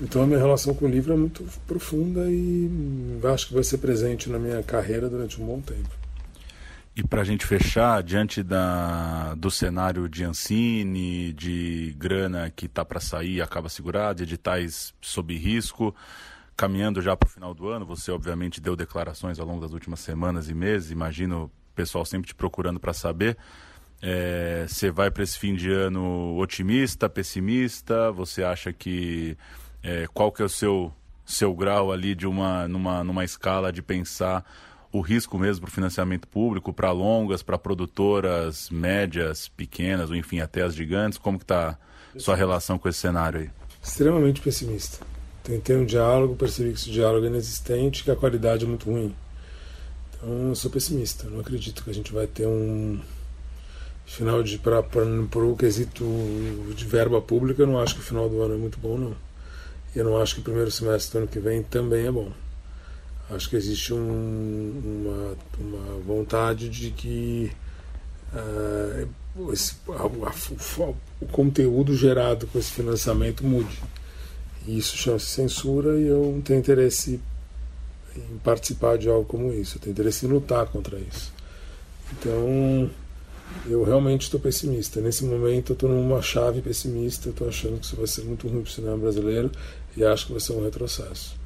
[0.00, 2.70] Então a minha relação com o livro é muito profunda e
[3.32, 5.88] acho que vai ser presente na minha carreira durante um bom tempo.
[6.94, 12.84] E para a gente fechar, diante da, do cenário de Ancine, de grana que está
[12.84, 15.94] para sair acaba segurada, editais sob risco,
[16.56, 20.00] caminhando já para o final do ano, você obviamente deu declarações ao longo das últimas
[20.00, 23.36] semanas e meses, imagino o pessoal sempre te procurando para saber.
[24.02, 28.10] É, você vai para esse fim de ano otimista, pessimista?
[28.10, 29.36] Você acha que
[29.88, 30.92] é, qual que é o seu,
[31.24, 34.44] seu grau ali de uma, numa, numa escala de pensar
[34.92, 40.40] o risco mesmo para o financiamento público, para longas, para produtoras médias, pequenas, ou enfim,
[40.40, 41.18] até as gigantes?
[41.18, 41.78] Como que está
[42.16, 43.50] sua relação com esse cenário aí?
[43.82, 44.98] Extremamente pessimista.
[45.42, 49.14] Tentei um diálogo, percebi que esse diálogo é inexistente, que a qualidade é muito ruim.
[50.10, 51.28] Então eu sou pessimista.
[51.30, 53.00] não acredito que a gente vai ter um
[54.04, 56.04] final de para o quesito
[56.74, 57.62] de verba pública.
[57.62, 59.27] Eu não acho que o final do ano é muito bom, não.
[59.94, 62.30] Eu não acho que o primeiro semestre do ano que vem também é bom.
[63.30, 67.52] Acho que existe um, uma, uma vontade de que
[68.32, 73.82] uh, esse, a, a, o conteúdo gerado com esse financiamento mude.
[74.66, 77.20] E isso chama-se censura e eu não tenho interesse
[78.16, 79.76] em participar de algo como isso.
[79.76, 81.32] Eu tenho interesse em lutar contra isso.
[82.12, 82.90] Então,
[83.66, 85.00] eu realmente estou pessimista.
[85.00, 87.28] Nesse momento, eu estou numa chave pessimista.
[87.28, 89.50] Estou achando que isso vai ser muito ruim para o cinema brasileiro
[89.96, 91.36] e acho que vai ser um retrocesso.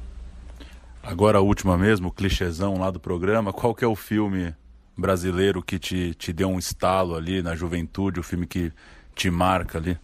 [1.01, 3.51] Agora a última mesmo, o clichêzão lá do programa.
[3.51, 4.55] Qual que é o filme
[4.97, 8.71] brasileiro que te, te deu um estalo ali na juventude, o filme que
[9.13, 9.97] te marca ali?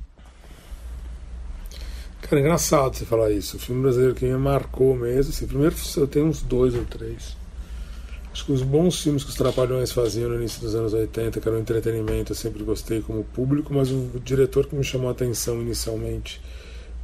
[2.22, 3.56] Cara, é engraçado você falar isso.
[3.56, 7.38] O filme brasileiro que me marcou mesmo, assim, primeiro eu tenho uns dois ou três.
[8.40, 11.46] Acho que os bons filmes que os Trapalhões faziam no início dos anos 80, que
[11.50, 15.12] era um entretenimento, eu sempre gostei como público, mas o diretor que me chamou a
[15.12, 16.42] atenção inicialmente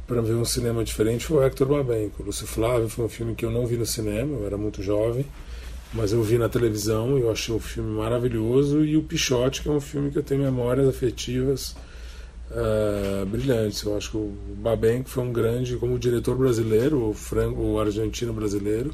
[0.06, 2.22] para ver um cinema diferente foi o Hector Babenco.
[2.22, 5.26] Lúcio Flávio foi um filme que eu não vi no cinema, eu era muito jovem,
[5.92, 8.82] mas eu vi na televisão e eu achei o filme maravilhoso.
[8.82, 11.76] E o Pichote, que é um filme que eu tenho memórias afetivas
[12.50, 13.82] uh, brilhantes.
[13.82, 18.32] Eu acho que o Babenco foi um grande, como diretor brasileiro, o, frango, o argentino
[18.32, 18.90] brasileiro,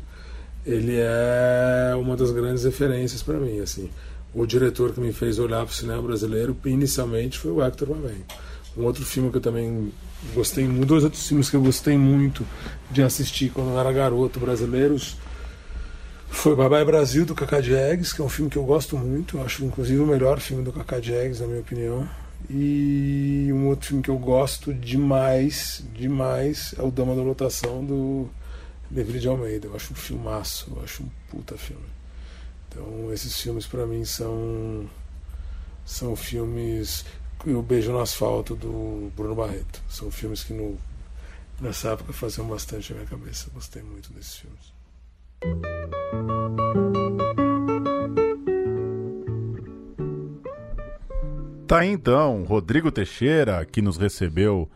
[0.65, 3.61] ele é uma das grandes referências para mim.
[3.61, 3.91] assim
[4.35, 8.35] O diretor que me fez olhar para o cinema brasileiro inicialmente foi o Hector Babenco.
[8.77, 9.93] Um outro filme que eu também
[10.35, 12.47] gostei muito, dois outros filmes que eu gostei muito
[12.91, 15.17] de assistir quando eu era garoto brasileiros
[16.33, 19.65] foi Babai Brasil do Cacá Diegues, que é um filme que eu gosto muito, acho
[19.65, 22.09] inclusive o melhor filme do Cacá Diegues, na minha opinião.
[22.51, 28.29] E um outro filme que eu gosto demais, demais, é o Dama da Lotação do
[28.93, 29.67] David de Almeida.
[29.69, 31.87] Eu acho um filmaço, eu acho um puta filme.
[32.69, 34.89] Então esses filmes para mim são
[35.85, 37.05] são filmes
[37.47, 39.83] o Beijo no Asfalto do Bruno Barreto.
[39.89, 40.79] São filmes que no,
[41.61, 43.51] nessa época faziam bastante a minha cabeça.
[43.53, 44.73] Gostei muito desses filmes.
[51.67, 54.71] Tá então, Rodrigo Teixeira, que nos recebeu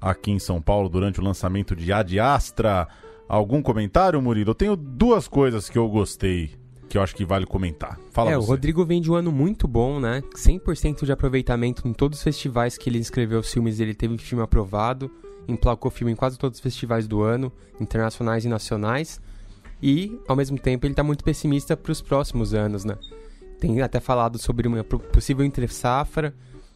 [0.00, 2.88] aqui em São Paulo durante o lançamento de Ad Astra.
[3.28, 4.50] Algum comentário, Murilo?
[4.50, 6.50] Eu tenho duas coisas que eu gostei
[6.88, 7.98] que eu acho que vale comentar.
[8.10, 8.46] Fala É, você.
[8.46, 10.22] o Rodrigo vem de um ano muito bom, né?
[10.34, 14.42] 100% de aproveitamento em todos os festivais que ele inscreveu os filmes, ele teve filme
[14.42, 15.10] aprovado,
[15.48, 19.20] emplacou filme em quase todos os festivais do ano, internacionais e nacionais.
[19.82, 22.96] E, ao mesmo tempo, ele está muito pessimista para os próximos anos, né?
[23.60, 26.34] Tem até falado sobre uma possível entre-safra.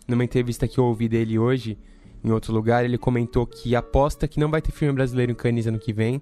[0.08, 1.78] Numa entrevista que eu ouvi dele hoje,
[2.24, 5.66] em outro lugar, ele comentou que aposta que não vai ter filme brasileiro em Cannes
[5.66, 6.20] ano que vem,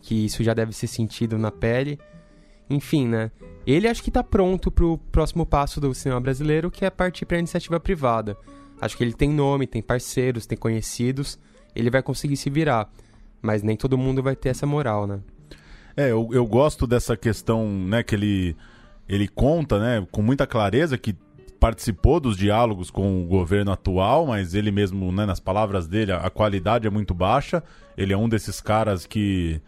[0.00, 1.98] que isso já deve ser sentido na pele
[2.70, 3.32] enfim, né?
[3.66, 7.38] Ele acho que tá pronto pro próximo passo do cinema brasileiro, que é partir pra
[7.38, 8.36] iniciativa privada.
[8.80, 11.38] Acho que ele tem nome, tem parceiros, tem conhecidos,
[11.74, 12.88] ele vai conseguir se virar.
[13.42, 15.20] Mas nem todo mundo vai ter essa moral, né?
[15.96, 18.56] É, eu, eu gosto dessa questão, né, que ele,
[19.08, 21.14] ele conta, né, com muita clareza que
[21.58, 26.30] participou dos diálogos com o governo atual, mas ele mesmo, né, nas palavras dele, a
[26.30, 27.62] qualidade é muito baixa.
[27.98, 29.60] Ele é um desses caras que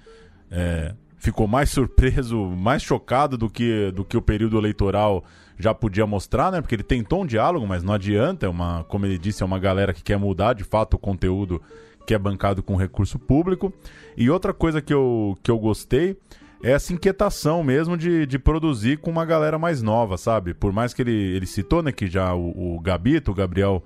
[0.52, 5.24] é, ficou mais surpreso, mais chocado do que, do que o período eleitoral
[5.58, 6.60] já podia mostrar, né?
[6.60, 8.46] Porque ele tentou um diálogo, mas não adianta.
[8.46, 11.62] É uma, como ele disse, é uma galera que quer mudar de fato o conteúdo
[12.06, 13.72] que é bancado com recurso público.
[14.16, 16.16] E outra coisa que eu, que eu gostei
[16.62, 20.52] é essa inquietação mesmo de, de produzir com uma galera mais nova, sabe?
[20.52, 23.82] Por mais que ele, ele citou, né, que já o, o Gabito, o Gabriel,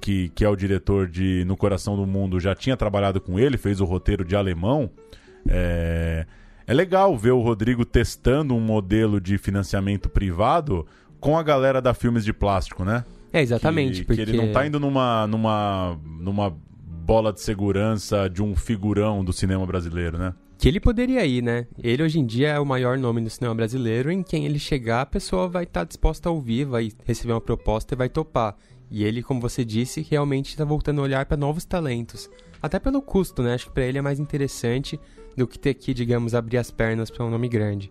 [0.00, 3.58] que, que é o diretor de No Coração do Mundo, já tinha trabalhado com ele,
[3.58, 4.90] fez o roteiro de Alemão.
[5.48, 6.26] É
[6.70, 10.86] é legal ver o Rodrigo testando um modelo de financiamento privado
[11.18, 13.04] com a galera da Filmes de Plástico, né?
[13.32, 14.02] É, exatamente.
[14.02, 14.24] Que, porque...
[14.24, 19.32] que ele não tá indo numa, numa, numa bola de segurança de um figurão do
[19.32, 20.32] cinema brasileiro, né?
[20.58, 21.66] Que ele poderia ir, né?
[21.82, 24.08] Ele hoje em dia é o maior nome do cinema brasileiro.
[24.08, 27.40] Em quem ele chegar, a pessoa vai estar tá disposta a ouvir, vai receber uma
[27.40, 28.54] proposta e vai topar.
[28.88, 32.30] E ele, como você disse, realmente está voltando a olhar para novos talentos.
[32.62, 33.54] Até pelo custo, né?
[33.54, 35.00] Acho que para ele é mais interessante
[35.36, 37.90] do que ter que, digamos, abrir as pernas para um nome grande.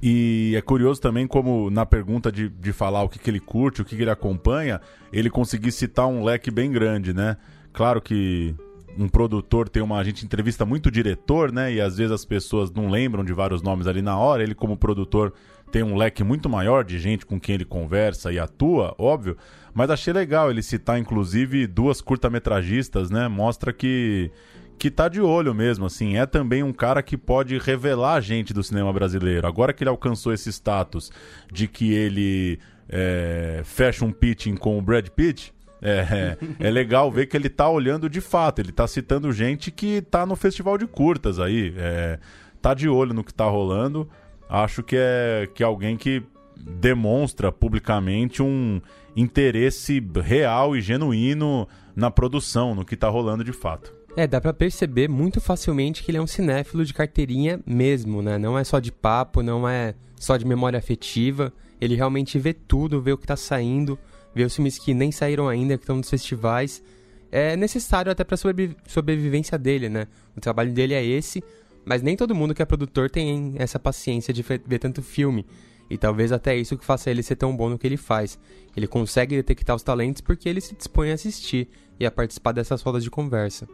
[0.00, 3.82] E é curioso também como na pergunta de, de falar o que, que ele curte,
[3.82, 4.80] o que, que ele acompanha,
[5.12, 7.36] ele conseguir citar um leque bem grande, né?
[7.72, 8.54] Claro que
[8.96, 9.98] um produtor tem uma.
[9.98, 11.72] A gente entrevista muito diretor, né?
[11.72, 14.42] E às vezes as pessoas não lembram de vários nomes ali na hora.
[14.42, 15.32] Ele, como produtor,
[15.70, 19.36] tem um leque muito maior de gente com quem ele conversa e atua, óbvio.
[19.74, 23.28] Mas achei legal ele citar, inclusive, duas curta-metragistas, né?
[23.28, 24.30] Mostra que
[24.78, 26.16] que tá de olho mesmo, assim.
[26.16, 29.46] É também um cara que pode revelar a gente do cinema brasileiro.
[29.46, 31.10] Agora que ele alcançou esse status
[31.52, 37.10] de que ele é, fecha um pitching com o Brad Pitt, É, é, é legal
[37.10, 40.76] ver que ele tá olhando de fato, ele tá citando gente que tá no festival
[40.76, 42.18] de curtas aí, é,
[42.60, 44.08] tá de olho no que tá rolando.
[44.48, 46.22] Acho que é, que é alguém que
[46.56, 48.80] demonstra publicamente um
[49.14, 53.97] interesse real e genuíno na produção, no que tá rolando de fato.
[54.18, 58.36] É, dá pra perceber muito facilmente que ele é um cinéfilo de carteirinha mesmo, né?
[58.36, 61.52] Não é só de papo, não é só de memória afetiva.
[61.80, 63.96] Ele realmente vê tudo, vê o que tá saindo,
[64.34, 66.82] vê os filmes que nem saíram ainda, que estão nos festivais.
[67.30, 70.08] É necessário até pra sobrevi sobrevivência dele, né?
[70.36, 71.40] O trabalho dele é esse,
[71.84, 75.46] mas nem todo mundo que é produtor tem essa paciência de ver tanto filme.
[75.88, 78.36] E talvez até isso que faça ele ser tão bom no que ele faz.
[78.76, 81.68] Ele consegue detectar os talentos porque ele se dispõe a assistir
[82.00, 83.68] e a participar dessas rodas de conversa.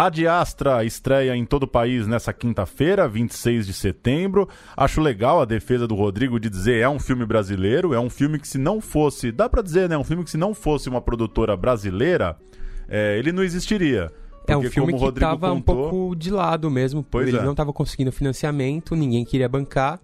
[0.00, 4.48] A Diastra estreia em todo o país nessa quinta-feira, 26 de setembro.
[4.74, 8.38] Acho legal a defesa do Rodrigo de dizer é um filme brasileiro, é um filme
[8.38, 11.02] que se não fosse, dá pra dizer, né, um filme que se não fosse uma
[11.02, 12.34] produtora brasileira,
[12.88, 14.10] é, ele não existiria.
[14.46, 17.42] É um filme que estava um pouco de lado mesmo, pois ele é.
[17.42, 20.00] não estava conseguindo financiamento, ninguém queria bancar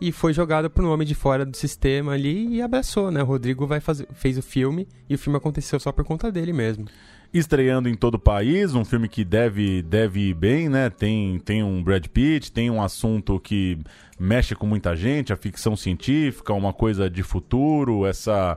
[0.00, 3.22] e foi jogado pro nome de fora do sistema ali e abraçou, né?
[3.22, 6.54] O Rodrigo vai fazer, fez o filme e o filme aconteceu só por conta dele
[6.54, 6.86] mesmo.
[7.34, 10.88] Estreando em todo o país, um filme que deve, deve ir bem, né?
[10.88, 13.76] Tem, tem um Brad Pitt, tem um assunto que
[14.16, 18.56] mexe com muita gente, a ficção científica, uma coisa de futuro, essa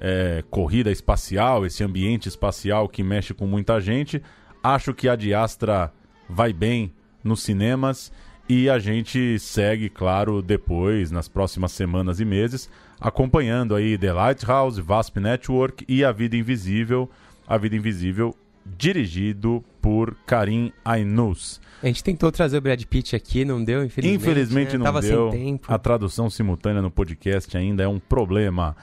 [0.00, 4.20] é, corrida espacial, esse ambiente espacial que mexe com muita gente.
[4.60, 5.92] Acho que a Diastra
[6.28, 8.10] vai bem nos cinemas
[8.48, 12.68] e a gente segue, claro, depois, nas próximas semanas e meses,
[13.00, 17.08] acompanhando aí The Lighthouse, VASP Network e A Vida Invisível.
[17.46, 21.60] A Vida Invisível, dirigido por Karim Ainous.
[21.82, 24.22] A gente tentou trazer o Brad Pitt aqui, não deu, infelizmente.
[24.22, 24.78] Infelizmente né?
[24.78, 25.30] não Tava deu.
[25.30, 25.72] Sem tempo.
[25.72, 28.76] A tradução simultânea no podcast ainda é um problema.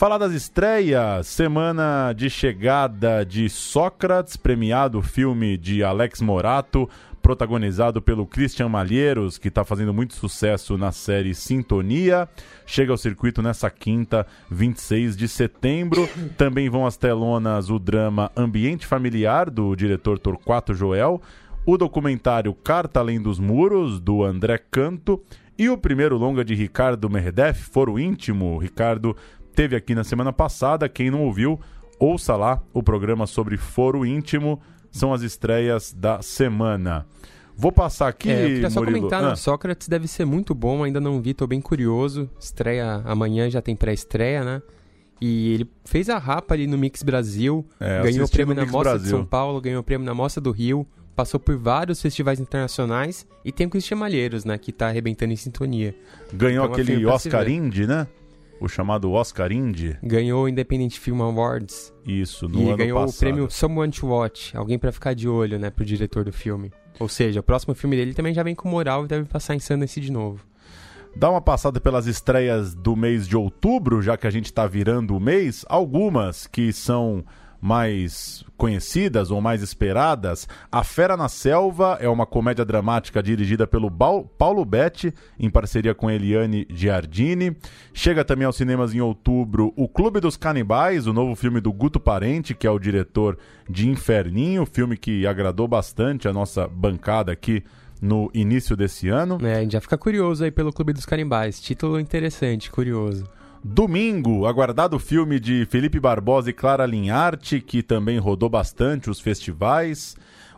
[0.00, 6.88] Falar das estreias, semana de chegada de Sócrates, premiado filme de Alex Morato,
[7.22, 12.28] protagonizado pelo Christian Malheiros, que está fazendo muito sucesso na série Sintonia.
[12.66, 16.08] Chega ao circuito nessa quinta, 26 de setembro.
[16.36, 21.20] Também vão às telonas o drama Ambiente Familiar, do diretor Torquato Joel,
[21.64, 25.22] o documentário Carta Além dos Muros, do André Canto,
[25.58, 28.58] e o primeiro longa de Ricardo Merdef, Foro Íntimo.
[28.58, 29.14] Ricardo
[29.54, 30.88] teve aqui na semana passada.
[30.88, 31.60] Quem não ouviu,
[31.98, 37.06] ouça lá o programa sobre Foro Íntimo são as estreias da semana.
[37.56, 38.98] Vou passar aqui, é, eu queria só Murilo.
[38.98, 39.28] comentar, ah.
[39.30, 39.36] Né?
[39.36, 42.28] Sócrates deve ser muito bom, ainda não vi, tô bem curioso.
[42.38, 44.62] Estreia amanhã, já tem pré-estreia, né?
[45.20, 48.92] E ele fez a rapa ali no Mix Brasil, é, ganhou o prêmio na Mostra
[48.92, 49.04] Brasil.
[49.04, 53.26] de São Paulo, ganhou o prêmio na Mostra do Rio, passou por vários festivais internacionais
[53.44, 55.94] e tem o Cristian Malheiros, né, que tá arrebentando em sintonia.
[56.32, 58.06] Ganhou então, aquele Oscar Indy, né?
[58.60, 59.96] O chamado Oscar Indie.
[60.02, 61.92] Ganhou o Independent Film Awards.
[62.06, 63.16] Isso, no e ano ganhou passado.
[63.16, 66.70] o prêmio Someone to Watch, alguém para ficar de olho, né, pro diretor do filme.
[66.98, 69.58] Ou seja, o próximo filme dele também já vem com moral e deve passar em
[69.58, 70.44] Sundance de novo.
[71.16, 75.16] Dá uma passada pelas estreias do mês de outubro, já que a gente está virando
[75.16, 75.64] o mês.
[75.68, 77.24] Algumas que são
[77.60, 83.90] mais conhecidas ou mais esperadas, A Fera na Selva é uma comédia dramática dirigida pelo
[83.90, 87.56] Paulo Betti, em parceria com Eliane Giardini.
[87.92, 92.00] Chega também aos cinemas em outubro O Clube dos Canibais, o novo filme do Guto
[92.00, 97.62] Parente, que é o diretor de Inferninho, filme que agradou bastante a nossa bancada aqui
[98.00, 99.38] no início desse ano.
[99.42, 101.60] É, a gente já fica curioso aí pelo Clube dos Canibais.
[101.60, 103.24] Título interessante, curioso.
[103.62, 110.16] Domingo, aguardado filme de Felipe Barbosa e Clara Linharte, que também rodou bastante os festivais.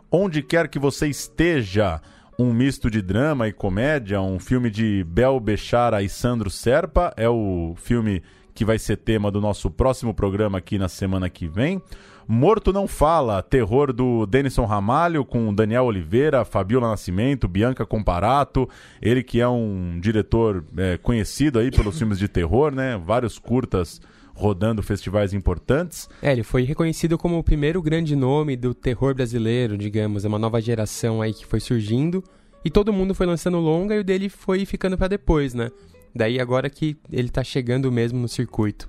[0.09, 2.01] Onde quer que você esteja,
[2.39, 7.29] um misto de drama e comédia, um filme de Bel Bechara e Sandro Serpa, é
[7.29, 8.23] o filme
[8.55, 11.83] que vai ser tema do nosso próximo programa aqui na semana que vem.
[12.27, 18.69] Morto Não Fala, terror do Denison Ramalho com Daniel Oliveira, Fabiola Nascimento, Bianca Comparato,
[19.01, 23.01] ele que é um diretor é, conhecido aí pelos filmes de terror, né?
[23.05, 24.01] Vários curtas
[24.35, 26.09] rodando festivais importantes.
[26.23, 30.39] É, ele foi reconhecido como o primeiro grande nome do terror brasileiro, digamos, é uma
[30.39, 32.23] nova geração aí que foi surgindo
[32.65, 35.71] e todo mundo foi lançando longa e o dele foi ficando para depois, né?
[36.15, 38.89] Daí agora que ele tá chegando mesmo no circuito.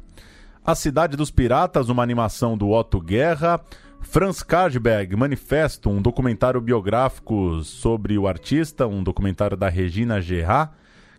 [0.66, 3.60] A Cidade dos Piratas, uma animação do Otto Guerra.
[4.00, 10.72] Franz Kardberg, Manifesto, um documentário biográfico sobre o artista, um documentário da Regina Gerard.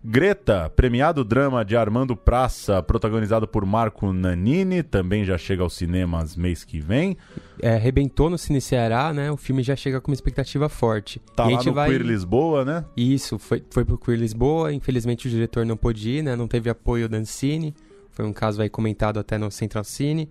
[0.03, 6.37] Greta, premiado drama de Armando Praça, protagonizado por Marco Nanini, também já chega aos cinemas
[6.37, 7.17] mês que vem.
[7.61, 9.31] É, arrebentou no Cine Ceará, né?
[9.31, 11.21] O filme já chega com uma expectativa forte.
[11.35, 11.89] Tá e lá no vai...
[11.89, 12.85] Queer Lisboa, né?
[12.97, 14.73] Isso, foi, foi pro Queer Lisboa.
[14.73, 16.35] Infelizmente o diretor não pôde ir, né?
[16.35, 17.75] Não teve apoio da Ancine.
[18.15, 20.31] Foi um caso aí comentado até no Central Cine.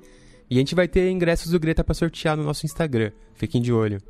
[0.49, 3.11] E a gente vai ter ingressos do Greta para sortear no nosso Instagram.
[3.34, 4.01] Fiquem de olho.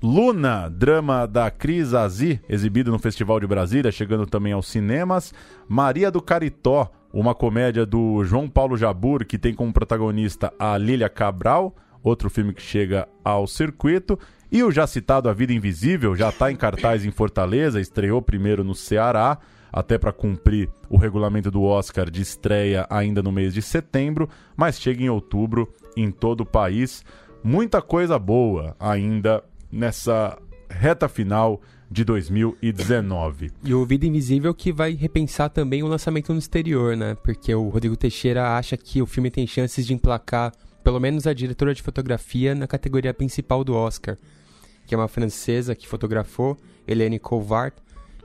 [0.00, 5.34] Luna, drama da Cris Azi, exibido no Festival de Brasília, chegando também aos cinemas.
[5.68, 11.08] Maria do Caritó, uma comédia do João Paulo Jabur, que tem como protagonista a Lília
[11.08, 14.16] Cabral, outro filme que chega ao circuito.
[14.52, 18.62] E o já citado A Vida Invisível já está em cartaz em Fortaleza, estreou primeiro
[18.62, 19.38] no Ceará,
[19.72, 24.80] até para cumprir o regulamento do Oscar de estreia ainda no mês de setembro, mas
[24.80, 27.04] chega em outubro em todo o país.
[27.42, 30.38] Muita coisa boa ainda nessa
[30.68, 31.60] reta final
[31.90, 33.50] de 2019.
[33.64, 37.16] E o Vida Invisível que vai repensar também o lançamento no exterior, né?
[37.22, 40.52] Porque o Rodrigo Teixeira acha que o filme tem chances de emplacar
[40.84, 44.16] pelo menos a diretora de fotografia na categoria principal do Oscar,
[44.86, 46.56] que é uma francesa que fotografou,
[46.86, 47.74] Helene Colvart,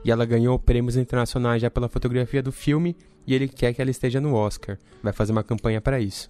[0.03, 2.95] e ela ganhou prêmios internacionais já pela fotografia do filme
[3.25, 4.77] e ele quer que ela esteja no Oscar.
[5.01, 6.29] Vai fazer uma campanha para isso.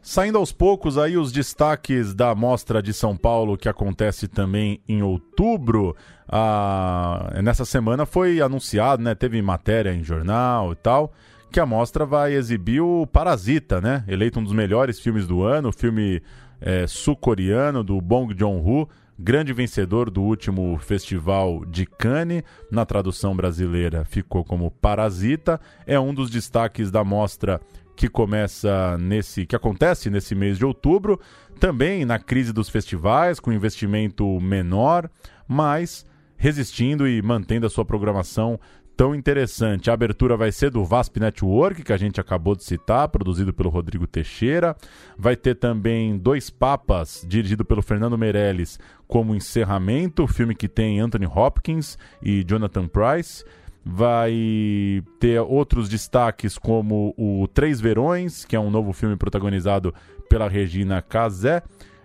[0.00, 5.02] Saindo aos poucos aí os destaques da Mostra de São Paulo que acontece também em
[5.02, 5.96] outubro.
[6.28, 9.14] Ah, nessa semana foi anunciado, né?
[9.14, 11.12] Teve matéria em jornal e tal,
[11.50, 14.04] que a mostra vai exibir o Parasita, né?
[14.06, 16.22] Eleito um dos melhores filmes do ano, filme
[16.60, 18.88] é, sul-coreano do Bong Joon-ho,
[19.18, 26.14] grande vencedor do último festival de Cannes, na tradução brasileira ficou como Parasita, é um
[26.14, 27.60] dos destaques da mostra
[27.96, 31.18] que começa nesse que acontece nesse mês de outubro,
[31.58, 35.10] também na crise dos festivais, com investimento menor,
[35.48, 36.06] mas
[36.36, 38.60] resistindo e mantendo a sua programação
[38.98, 39.88] tão interessante.
[39.88, 43.70] A abertura vai ser do VASP Network, que a gente acabou de citar, produzido pelo
[43.70, 44.76] Rodrigo Teixeira.
[45.16, 48.76] Vai ter também Dois Papas, dirigido pelo Fernando Meirelles,
[49.06, 53.44] como encerramento, filme que tem Anthony Hopkins e Jonathan Price
[53.90, 59.94] vai ter outros destaques como o Três Verões, que é um novo filme protagonizado
[60.28, 61.62] pela Regina Casé,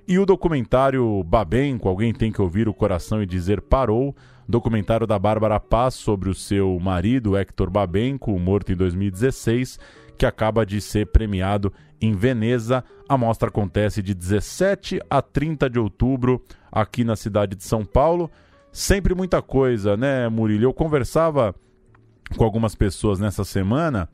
[0.08, 4.16] e o documentário Babenco, Alguém Tem Que Ouvir o Coração e Dizer Parou,
[4.48, 9.80] documentário da Bárbara Paz sobre o seu marido, Hector Babenco, morto em 2016,
[10.18, 11.72] que acaba de ser premiado
[12.02, 12.84] em Veneza.
[13.08, 18.30] A mostra acontece de 17 a 30 de outubro aqui na cidade de São Paulo.
[18.72, 20.64] Sempre muita coisa, né, Murilo?
[20.64, 21.54] Eu conversava
[22.36, 24.10] com algumas pessoas nessa semana,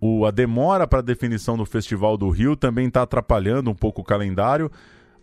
[0.00, 4.00] o, a demora para a definição do Festival do Rio também está atrapalhando um pouco
[4.00, 4.70] o calendário.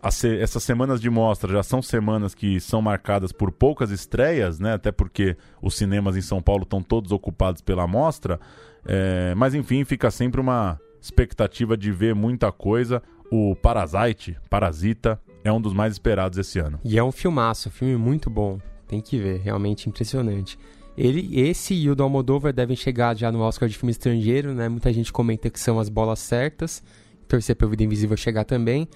[0.02, 4.74] Essas semanas de mostra já são semanas que são marcadas por poucas estreias, né?
[4.74, 8.38] até porque os cinemas em São Paulo estão todos ocupados pela mostra.
[8.86, 13.02] É, mas enfim, fica sempre uma expectativa de ver muita coisa.
[13.30, 16.78] O Parasite, Parasita, é um dos mais esperados esse ano.
[16.84, 18.58] E é um filmaço, filme muito bom.
[18.86, 20.58] Tem que ver, realmente impressionante.
[20.96, 24.68] Ele, esse e o do Almodóvar devem chegar já no Oscar de filme estrangeiro, né?
[24.68, 26.82] Muita gente comenta que são as bolas certas.
[27.28, 28.88] Torcer para o Vida Invisível chegar também.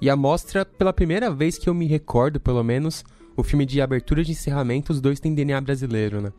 [0.00, 3.04] E a mostra, pela primeira vez que eu me recordo, pelo menos,
[3.36, 6.32] o filme de abertura de encerramento, os dois têm DNA brasileiro, né?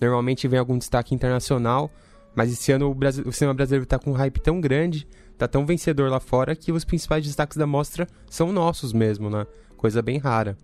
[0.00, 1.90] Normalmente vem algum destaque internacional,
[2.34, 5.06] mas esse ano o, Brasil, o cinema brasileiro está com um hype tão grande,
[5.36, 9.46] tá tão vencedor lá fora, que os principais destaques da mostra são nossos mesmo, né?
[9.76, 10.56] Coisa bem rara.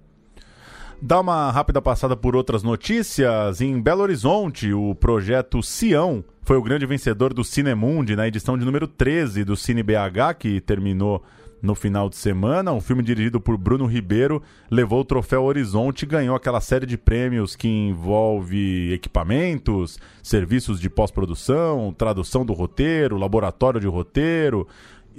[1.01, 3.61] Dá uma rápida passada por outras notícias.
[3.61, 8.64] Em Belo Horizonte, o projeto Sião foi o grande vencedor do Cinemundi na edição de
[8.64, 11.22] número 13 do Cine BH, que terminou
[11.61, 12.72] no final de semana.
[12.72, 16.96] Um filme dirigido por Bruno Ribeiro levou o troféu Horizonte e ganhou aquela série de
[16.96, 24.66] prêmios que envolve equipamentos, serviços de pós-produção, tradução do roteiro, laboratório de roteiro,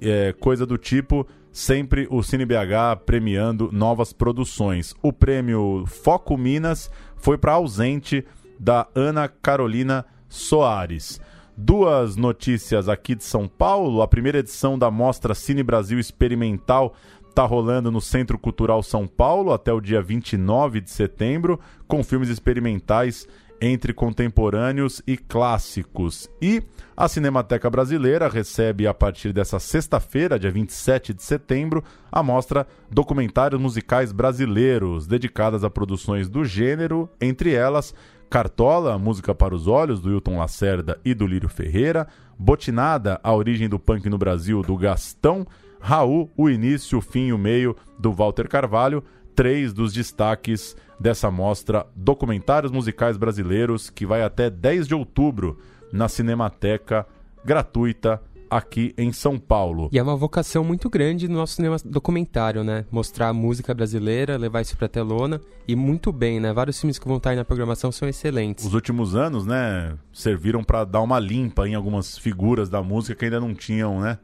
[0.01, 4.95] é, coisa do tipo sempre o Cine BH premiando novas produções.
[5.01, 8.25] O prêmio Foco Minas foi para ausente
[8.59, 11.19] da Ana Carolina Soares.
[11.61, 14.01] Duas notícias aqui de São Paulo.
[14.01, 16.93] A primeira edição da Mostra Cine Brasil Experimental
[17.27, 22.29] está rolando no Centro Cultural São Paulo até o dia 29 de setembro, com filmes
[22.29, 23.27] experimentais
[23.59, 26.29] entre contemporâneos e clássicos.
[26.41, 26.63] E
[26.95, 33.59] a Cinemateca Brasileira recebe a partir dessa sexta-feira, dia 27 de setembro, a mostra Documentários
[33.59, 37.93] Musicais Brasileiros, dedicadas a produções do gênero, entre elas
[38.29, 42.07] Cartola, Música para os Olhos, do Hilton Lacerda e do Lírio Ferreira,
[42.37, 45.47] Botinada, A Origem do Punk no Brasil, do Gastão,
[45.79, 49.03] Raul, O Início, o Fim e o Meio, do Walter Carvalho,
[49.35, 55.57] três dos destaques dessa mostra Documentários Musicais Brasileiros, que vai até 10 de outubro
[55.91, 57.07] na Cinemateca,
[57.43, 59.89] gratuita aqui em São Paulo.
[59.91, 62.85] E é uma vocação muito grande no nosso cinema documentário, né?
[62.91, 66.51] Mostrar a música brasileira, levar isso pra telona e muito bem, né?
[66.51, 68.65] Vários filmes que vão estar aí na programação são excelentes.
[68.65, 73.25] Os últimos anos, né, serviram para dar uma limpa em algumas figuras da música que
[73.25, 74.17] ainda não tinham, né,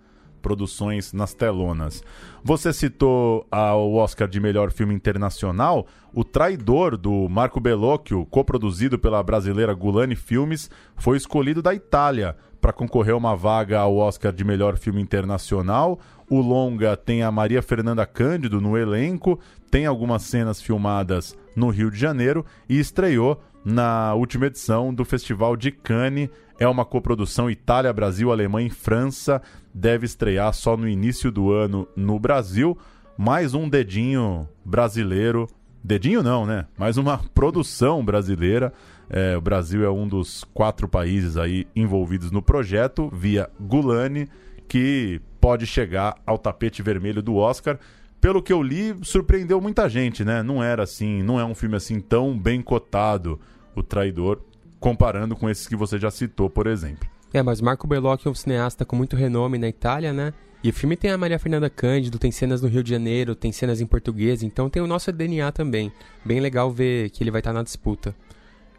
[0.45, 2.03] produções nas telonas.
[2.43, 9.23] Você citou ao Oscar de melhor filme internacional, O Traidor, do Marco Bellocchio, coproduzido pela
[9.23, 14.43] brasileira Gulani Filmes, foi escolhido da Itália para concorrer a uma vaga ao Oscar de
[14.43, 15.99] melhor filme internacional.
[16.29, 19.39] O longa tem a Maria Fernanda Cândido no elenco,
[19.71, 25.57] tem algumas cenas filmadas no Rio de Janeiro e estreou na última edição do Festival
[25.57, 26.29] de Cannes.
[26.59, 29.41] É uma coprodução Itália, Brasil, Alemanha e França.
[29.73, 32.77] Deve estrear só no início do ano no Brasil.
[33.17, 35.47] Mais um dedinho brasileiro.
[35.83, 36.67] Dedinho não, né?
[36.77, 38.71] Mais uma produção brasileira.
[39.09, 44.27] É, o Brasil é um dos quatro países aí envolvidos no projeto, via Gulani,
[44.67, 47.79] que pode chegar ao tapete vermelho do Oscar.
[48.19, 50.41] Pelo que eu li, surpreendeu muita gente, né?
[50.41, 53.39] Não era assim, não é um filme assim tão bem cotado,
[53.75, 54.41] O Traidor,
[54.79, 57.09] comparando com esses que você já citou, por exemplo.
[57.33, 60.33] É, mas Marco Bellocchio é um cineasta com muito renome na Itália, né?
[60.63, 63.51] E o filme tem a Maria Fernanda Cândido, tem cenas no Rio de Janeiro, tem
[63.51, 65.91] cenas em português, então tem o nosso DNA também.
[66.23, 68.15] Bem legal ver que ele vai estar na disputa.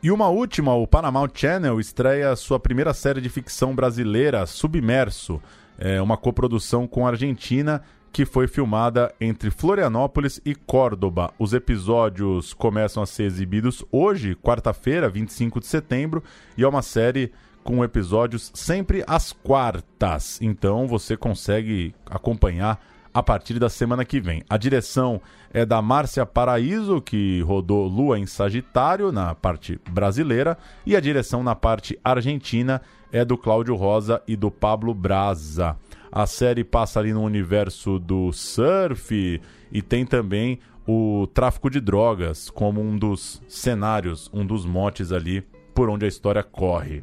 [0.03, 5.41] E uma última, o Paramount Channel estreia sua primeira série de ficção brasileira, Submerso,
[5.79, 7.83] é uma coprodução com a Argentina
[8.13, 11.33] que foi filmada entre Florianópolis e Córdoba.
[11.39, 16.23] Os episódios começam a ser exibidos hoje, quarta-feira, 25 de setembro,
[16.57, 17.33] e é uma série
[17.63, 20.41] com episódios sempre às quartas.
[20.41, 22.81] Então você consegue acompanhar
[23.13, 24.43] a partir da semana que vem.
[24.49, 30.95] A direção é da Márcia Paraíso, que rodou Lua em Sagitário na parte brasileira, e
[30.95, 35.77] a direção na parte argentina é do Cláudio Rosa e do Pablo Braza.
[36.11, 39.41] A série passa ali no universo do surf
[39.73, 45.45] e tem também o tráfico de drogas como um dos cenários, um dos motes ali
[45.75, 47.03] por onde a história corre.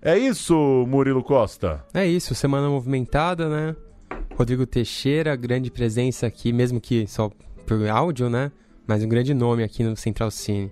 [0.00, 0.54] É isso,
[0.88, 1.84] Murilo Costa.
[1.92, 3.74] É isso, semana movimentada, né?
[4.36, 7.30] Rodrigo Teixeira, grande presença aqui, mesmo que só
[7.66, 8.52] por áudio, né?
[8.86, 10.70] Mas um grande nome aqui no Central Cine.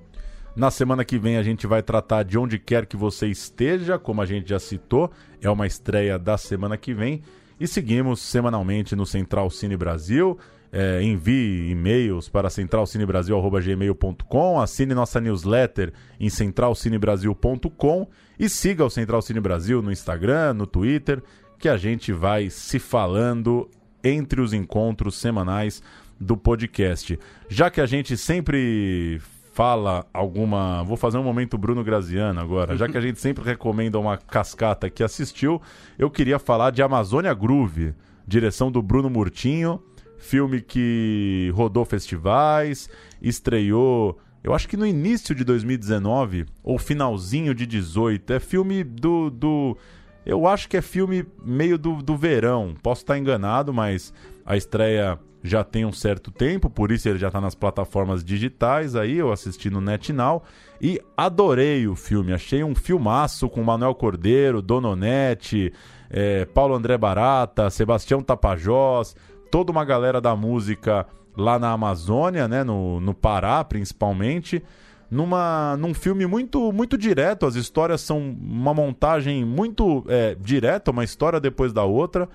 [0.57, 4.23] Na semana que vem a gente vai tratar de onde quer que você esteja, como
[4.23, 5.11] a gente já citou,
[5.43, 7.21] é uma estreia da semana que vem.
[7.61, 10.39] E seguimos semanalmente no Central Cine Brasil.
[10.73, 19.41] É, envie e-mails para centralcinebrasil.gmail.com, assine nossa newsletter em centralcinebrasil.com e siga o Central Cine
[19.41, 21.23] Brasil no Instagram, no Twitter,
[21.59, 23.71] que a gente vai se falando
[24.03, 25.83] entre os encontros semanais
[26.19, 27.19] do podcast.
[27.49, 29.21] Já que a gente sempre
[29.57, 30.83] fala alguma.
[30.85, 32.77] Vou fazer um momento Bruno Graziano agora.
[32.77, 35.63] Já que a gente sempre recomenda uma cascata que assistiu,
[35.99, 37.95] eu queria falar de Amazônia Groove,
[38.29, 39.83] direção do Bruno Murtinho.
[40.19, 42.89] Filme que rodou festivais,
[43.21, 48.35] estreou, eu acho que no início de 2019 ou finalzinho de 18.
[48.35, 49.31] É filme do.
[49.31, 49.77] do
[50.25, 52.75] eu acho que é filme meio do, do verão.
[52.83, 54.13] Posso estar enganado, mas
[54.45, 58.97] a estreia já tem um certo tempo, por isso ele já está nas plataformas digitais
[58.97, 60.43] aí, eu assisti no NetNow
[60.81, 65.73] e adorei o filme, achei um filmaço com Manuel Cordeiro, Dononete,
[66.11, 69.15] é, Paulo André Barata, Sebastião Tapajós,
[69.51, 74.63] toda uma galera da música lá na Amazônia, né, no, no Pará principalmente,
[75.11, 81.05] numa, num filme muito, muito direto, as histórias são uma montagem muito é, direta, uma
[81.05, 82.29] história depois da outra,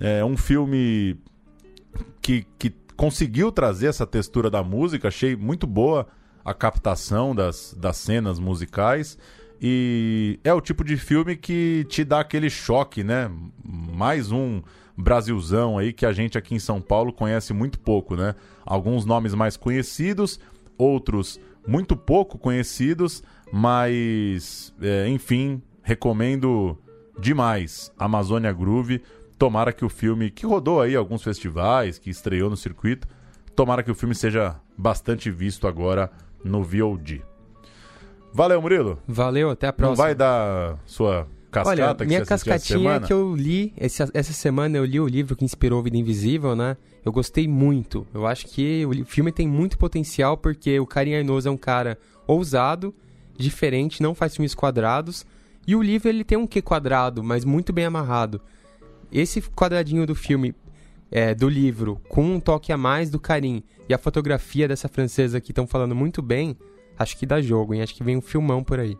[0.00, 1.16] é um filme
[2.26, 6.08] que, que conseguiu trazer essa textura da música, achei muito boa
[6.44, 9.16] a captação das, das cenas musicais.
[9.62, 13.30] E é o tipo de filme que te dá aquele choque, né?
[13.64, 14.60] Mais um
[14.98, 18.34] Brasilzão aí que a gente aqui em São Paulo conhece muito pouco, né?
[18.64, 20.40] Alguns nomes mais conhecidos,
[20.76, 23.22] outros muito pouco conhecidos,
[23.52, 26.76] mas é, enfim, recomendo
[27.20, 29.00] demais Amazônia Groove.
[29.38, 33.06] Tomara que o filme, que rodou aí alguns festivais, que estreou no circuito,
[33.54, 36.10] tomara que o filme seja bastante visto agora
[36.42, 37.22] no VOD.
[38.32, 38.98] Valeu, Murilo.
[39.06, 39.90] Valeu, até a próxima.
[39.90, 43.34] Não vai dar sua cascata Olha, que minha você assistiu essa cascatinha é que eu
[43.34, 46.76] li, esse- essa semana eu li o livro que inspirou Vida Invisível, né?
[47.04, 48.06] Eu gostei muito.
[48.12, 51.98] Eu acho que o filme tem muito potencial porque o Karim Ainoso é um cara
[52.26, 52.94] ousado,
[53.38, 55.24] diferente, não faz filmes quadrados.
[55.66, 58.40] E o livro ele tem um quê quadrado, mas muito bem amarrado.
[59.12, 60.54] Esse quadradinho do filme,
[61.10, 65.40] é, do livro, com um toque a mais do Karim e a fotografia dessa francesa
[65.40, 66.56] que estão falando muito bem,
[66.98, 67.82] acho que dá jogo, hein?
[67.82, 68.96] Acho que vem um filmão por aí.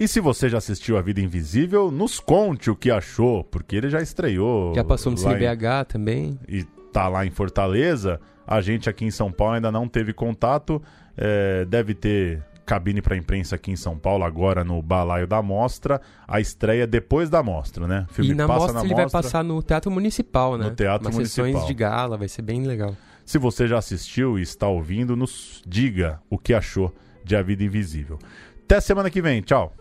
[0.00, 3.88] E se você já assistiu A Vida Invisível, nos conte o que achou, porque ele
[3.88, 4.74] já estreou.
[4.74, 6.38] Já passou no lá em- também.
[6.48, 6.62] e
[6.92, 8.20] tá lá em Fortaleza.
[8.46, 10.80] A gente aqui em São Paulo ainda não teve contato.
[11.20, 16.02] é, deve ter cabine para imprensa aqui em São Paulo, agora no Balaio da Mostra.
[16.26, 18.06] A estreia depois da Mostra, né?
[18.10, 20.66] O filme e na passa Mostra na ele mostra, vai passar no Teatro Municipal, né?
[20.66, 21.46] No Teatro Umas Municipal.
[21.46, 22.94] sessões de gala, vai ser bem legal.
[23.24, 26.94] Se você já assistiu e está ouvindo, nos diga o que achou
[27.24, 28.18] de A Vida Invisível.
[28.64, 29.40] Até semana que vem.
[29.40, 29.74] Tchau.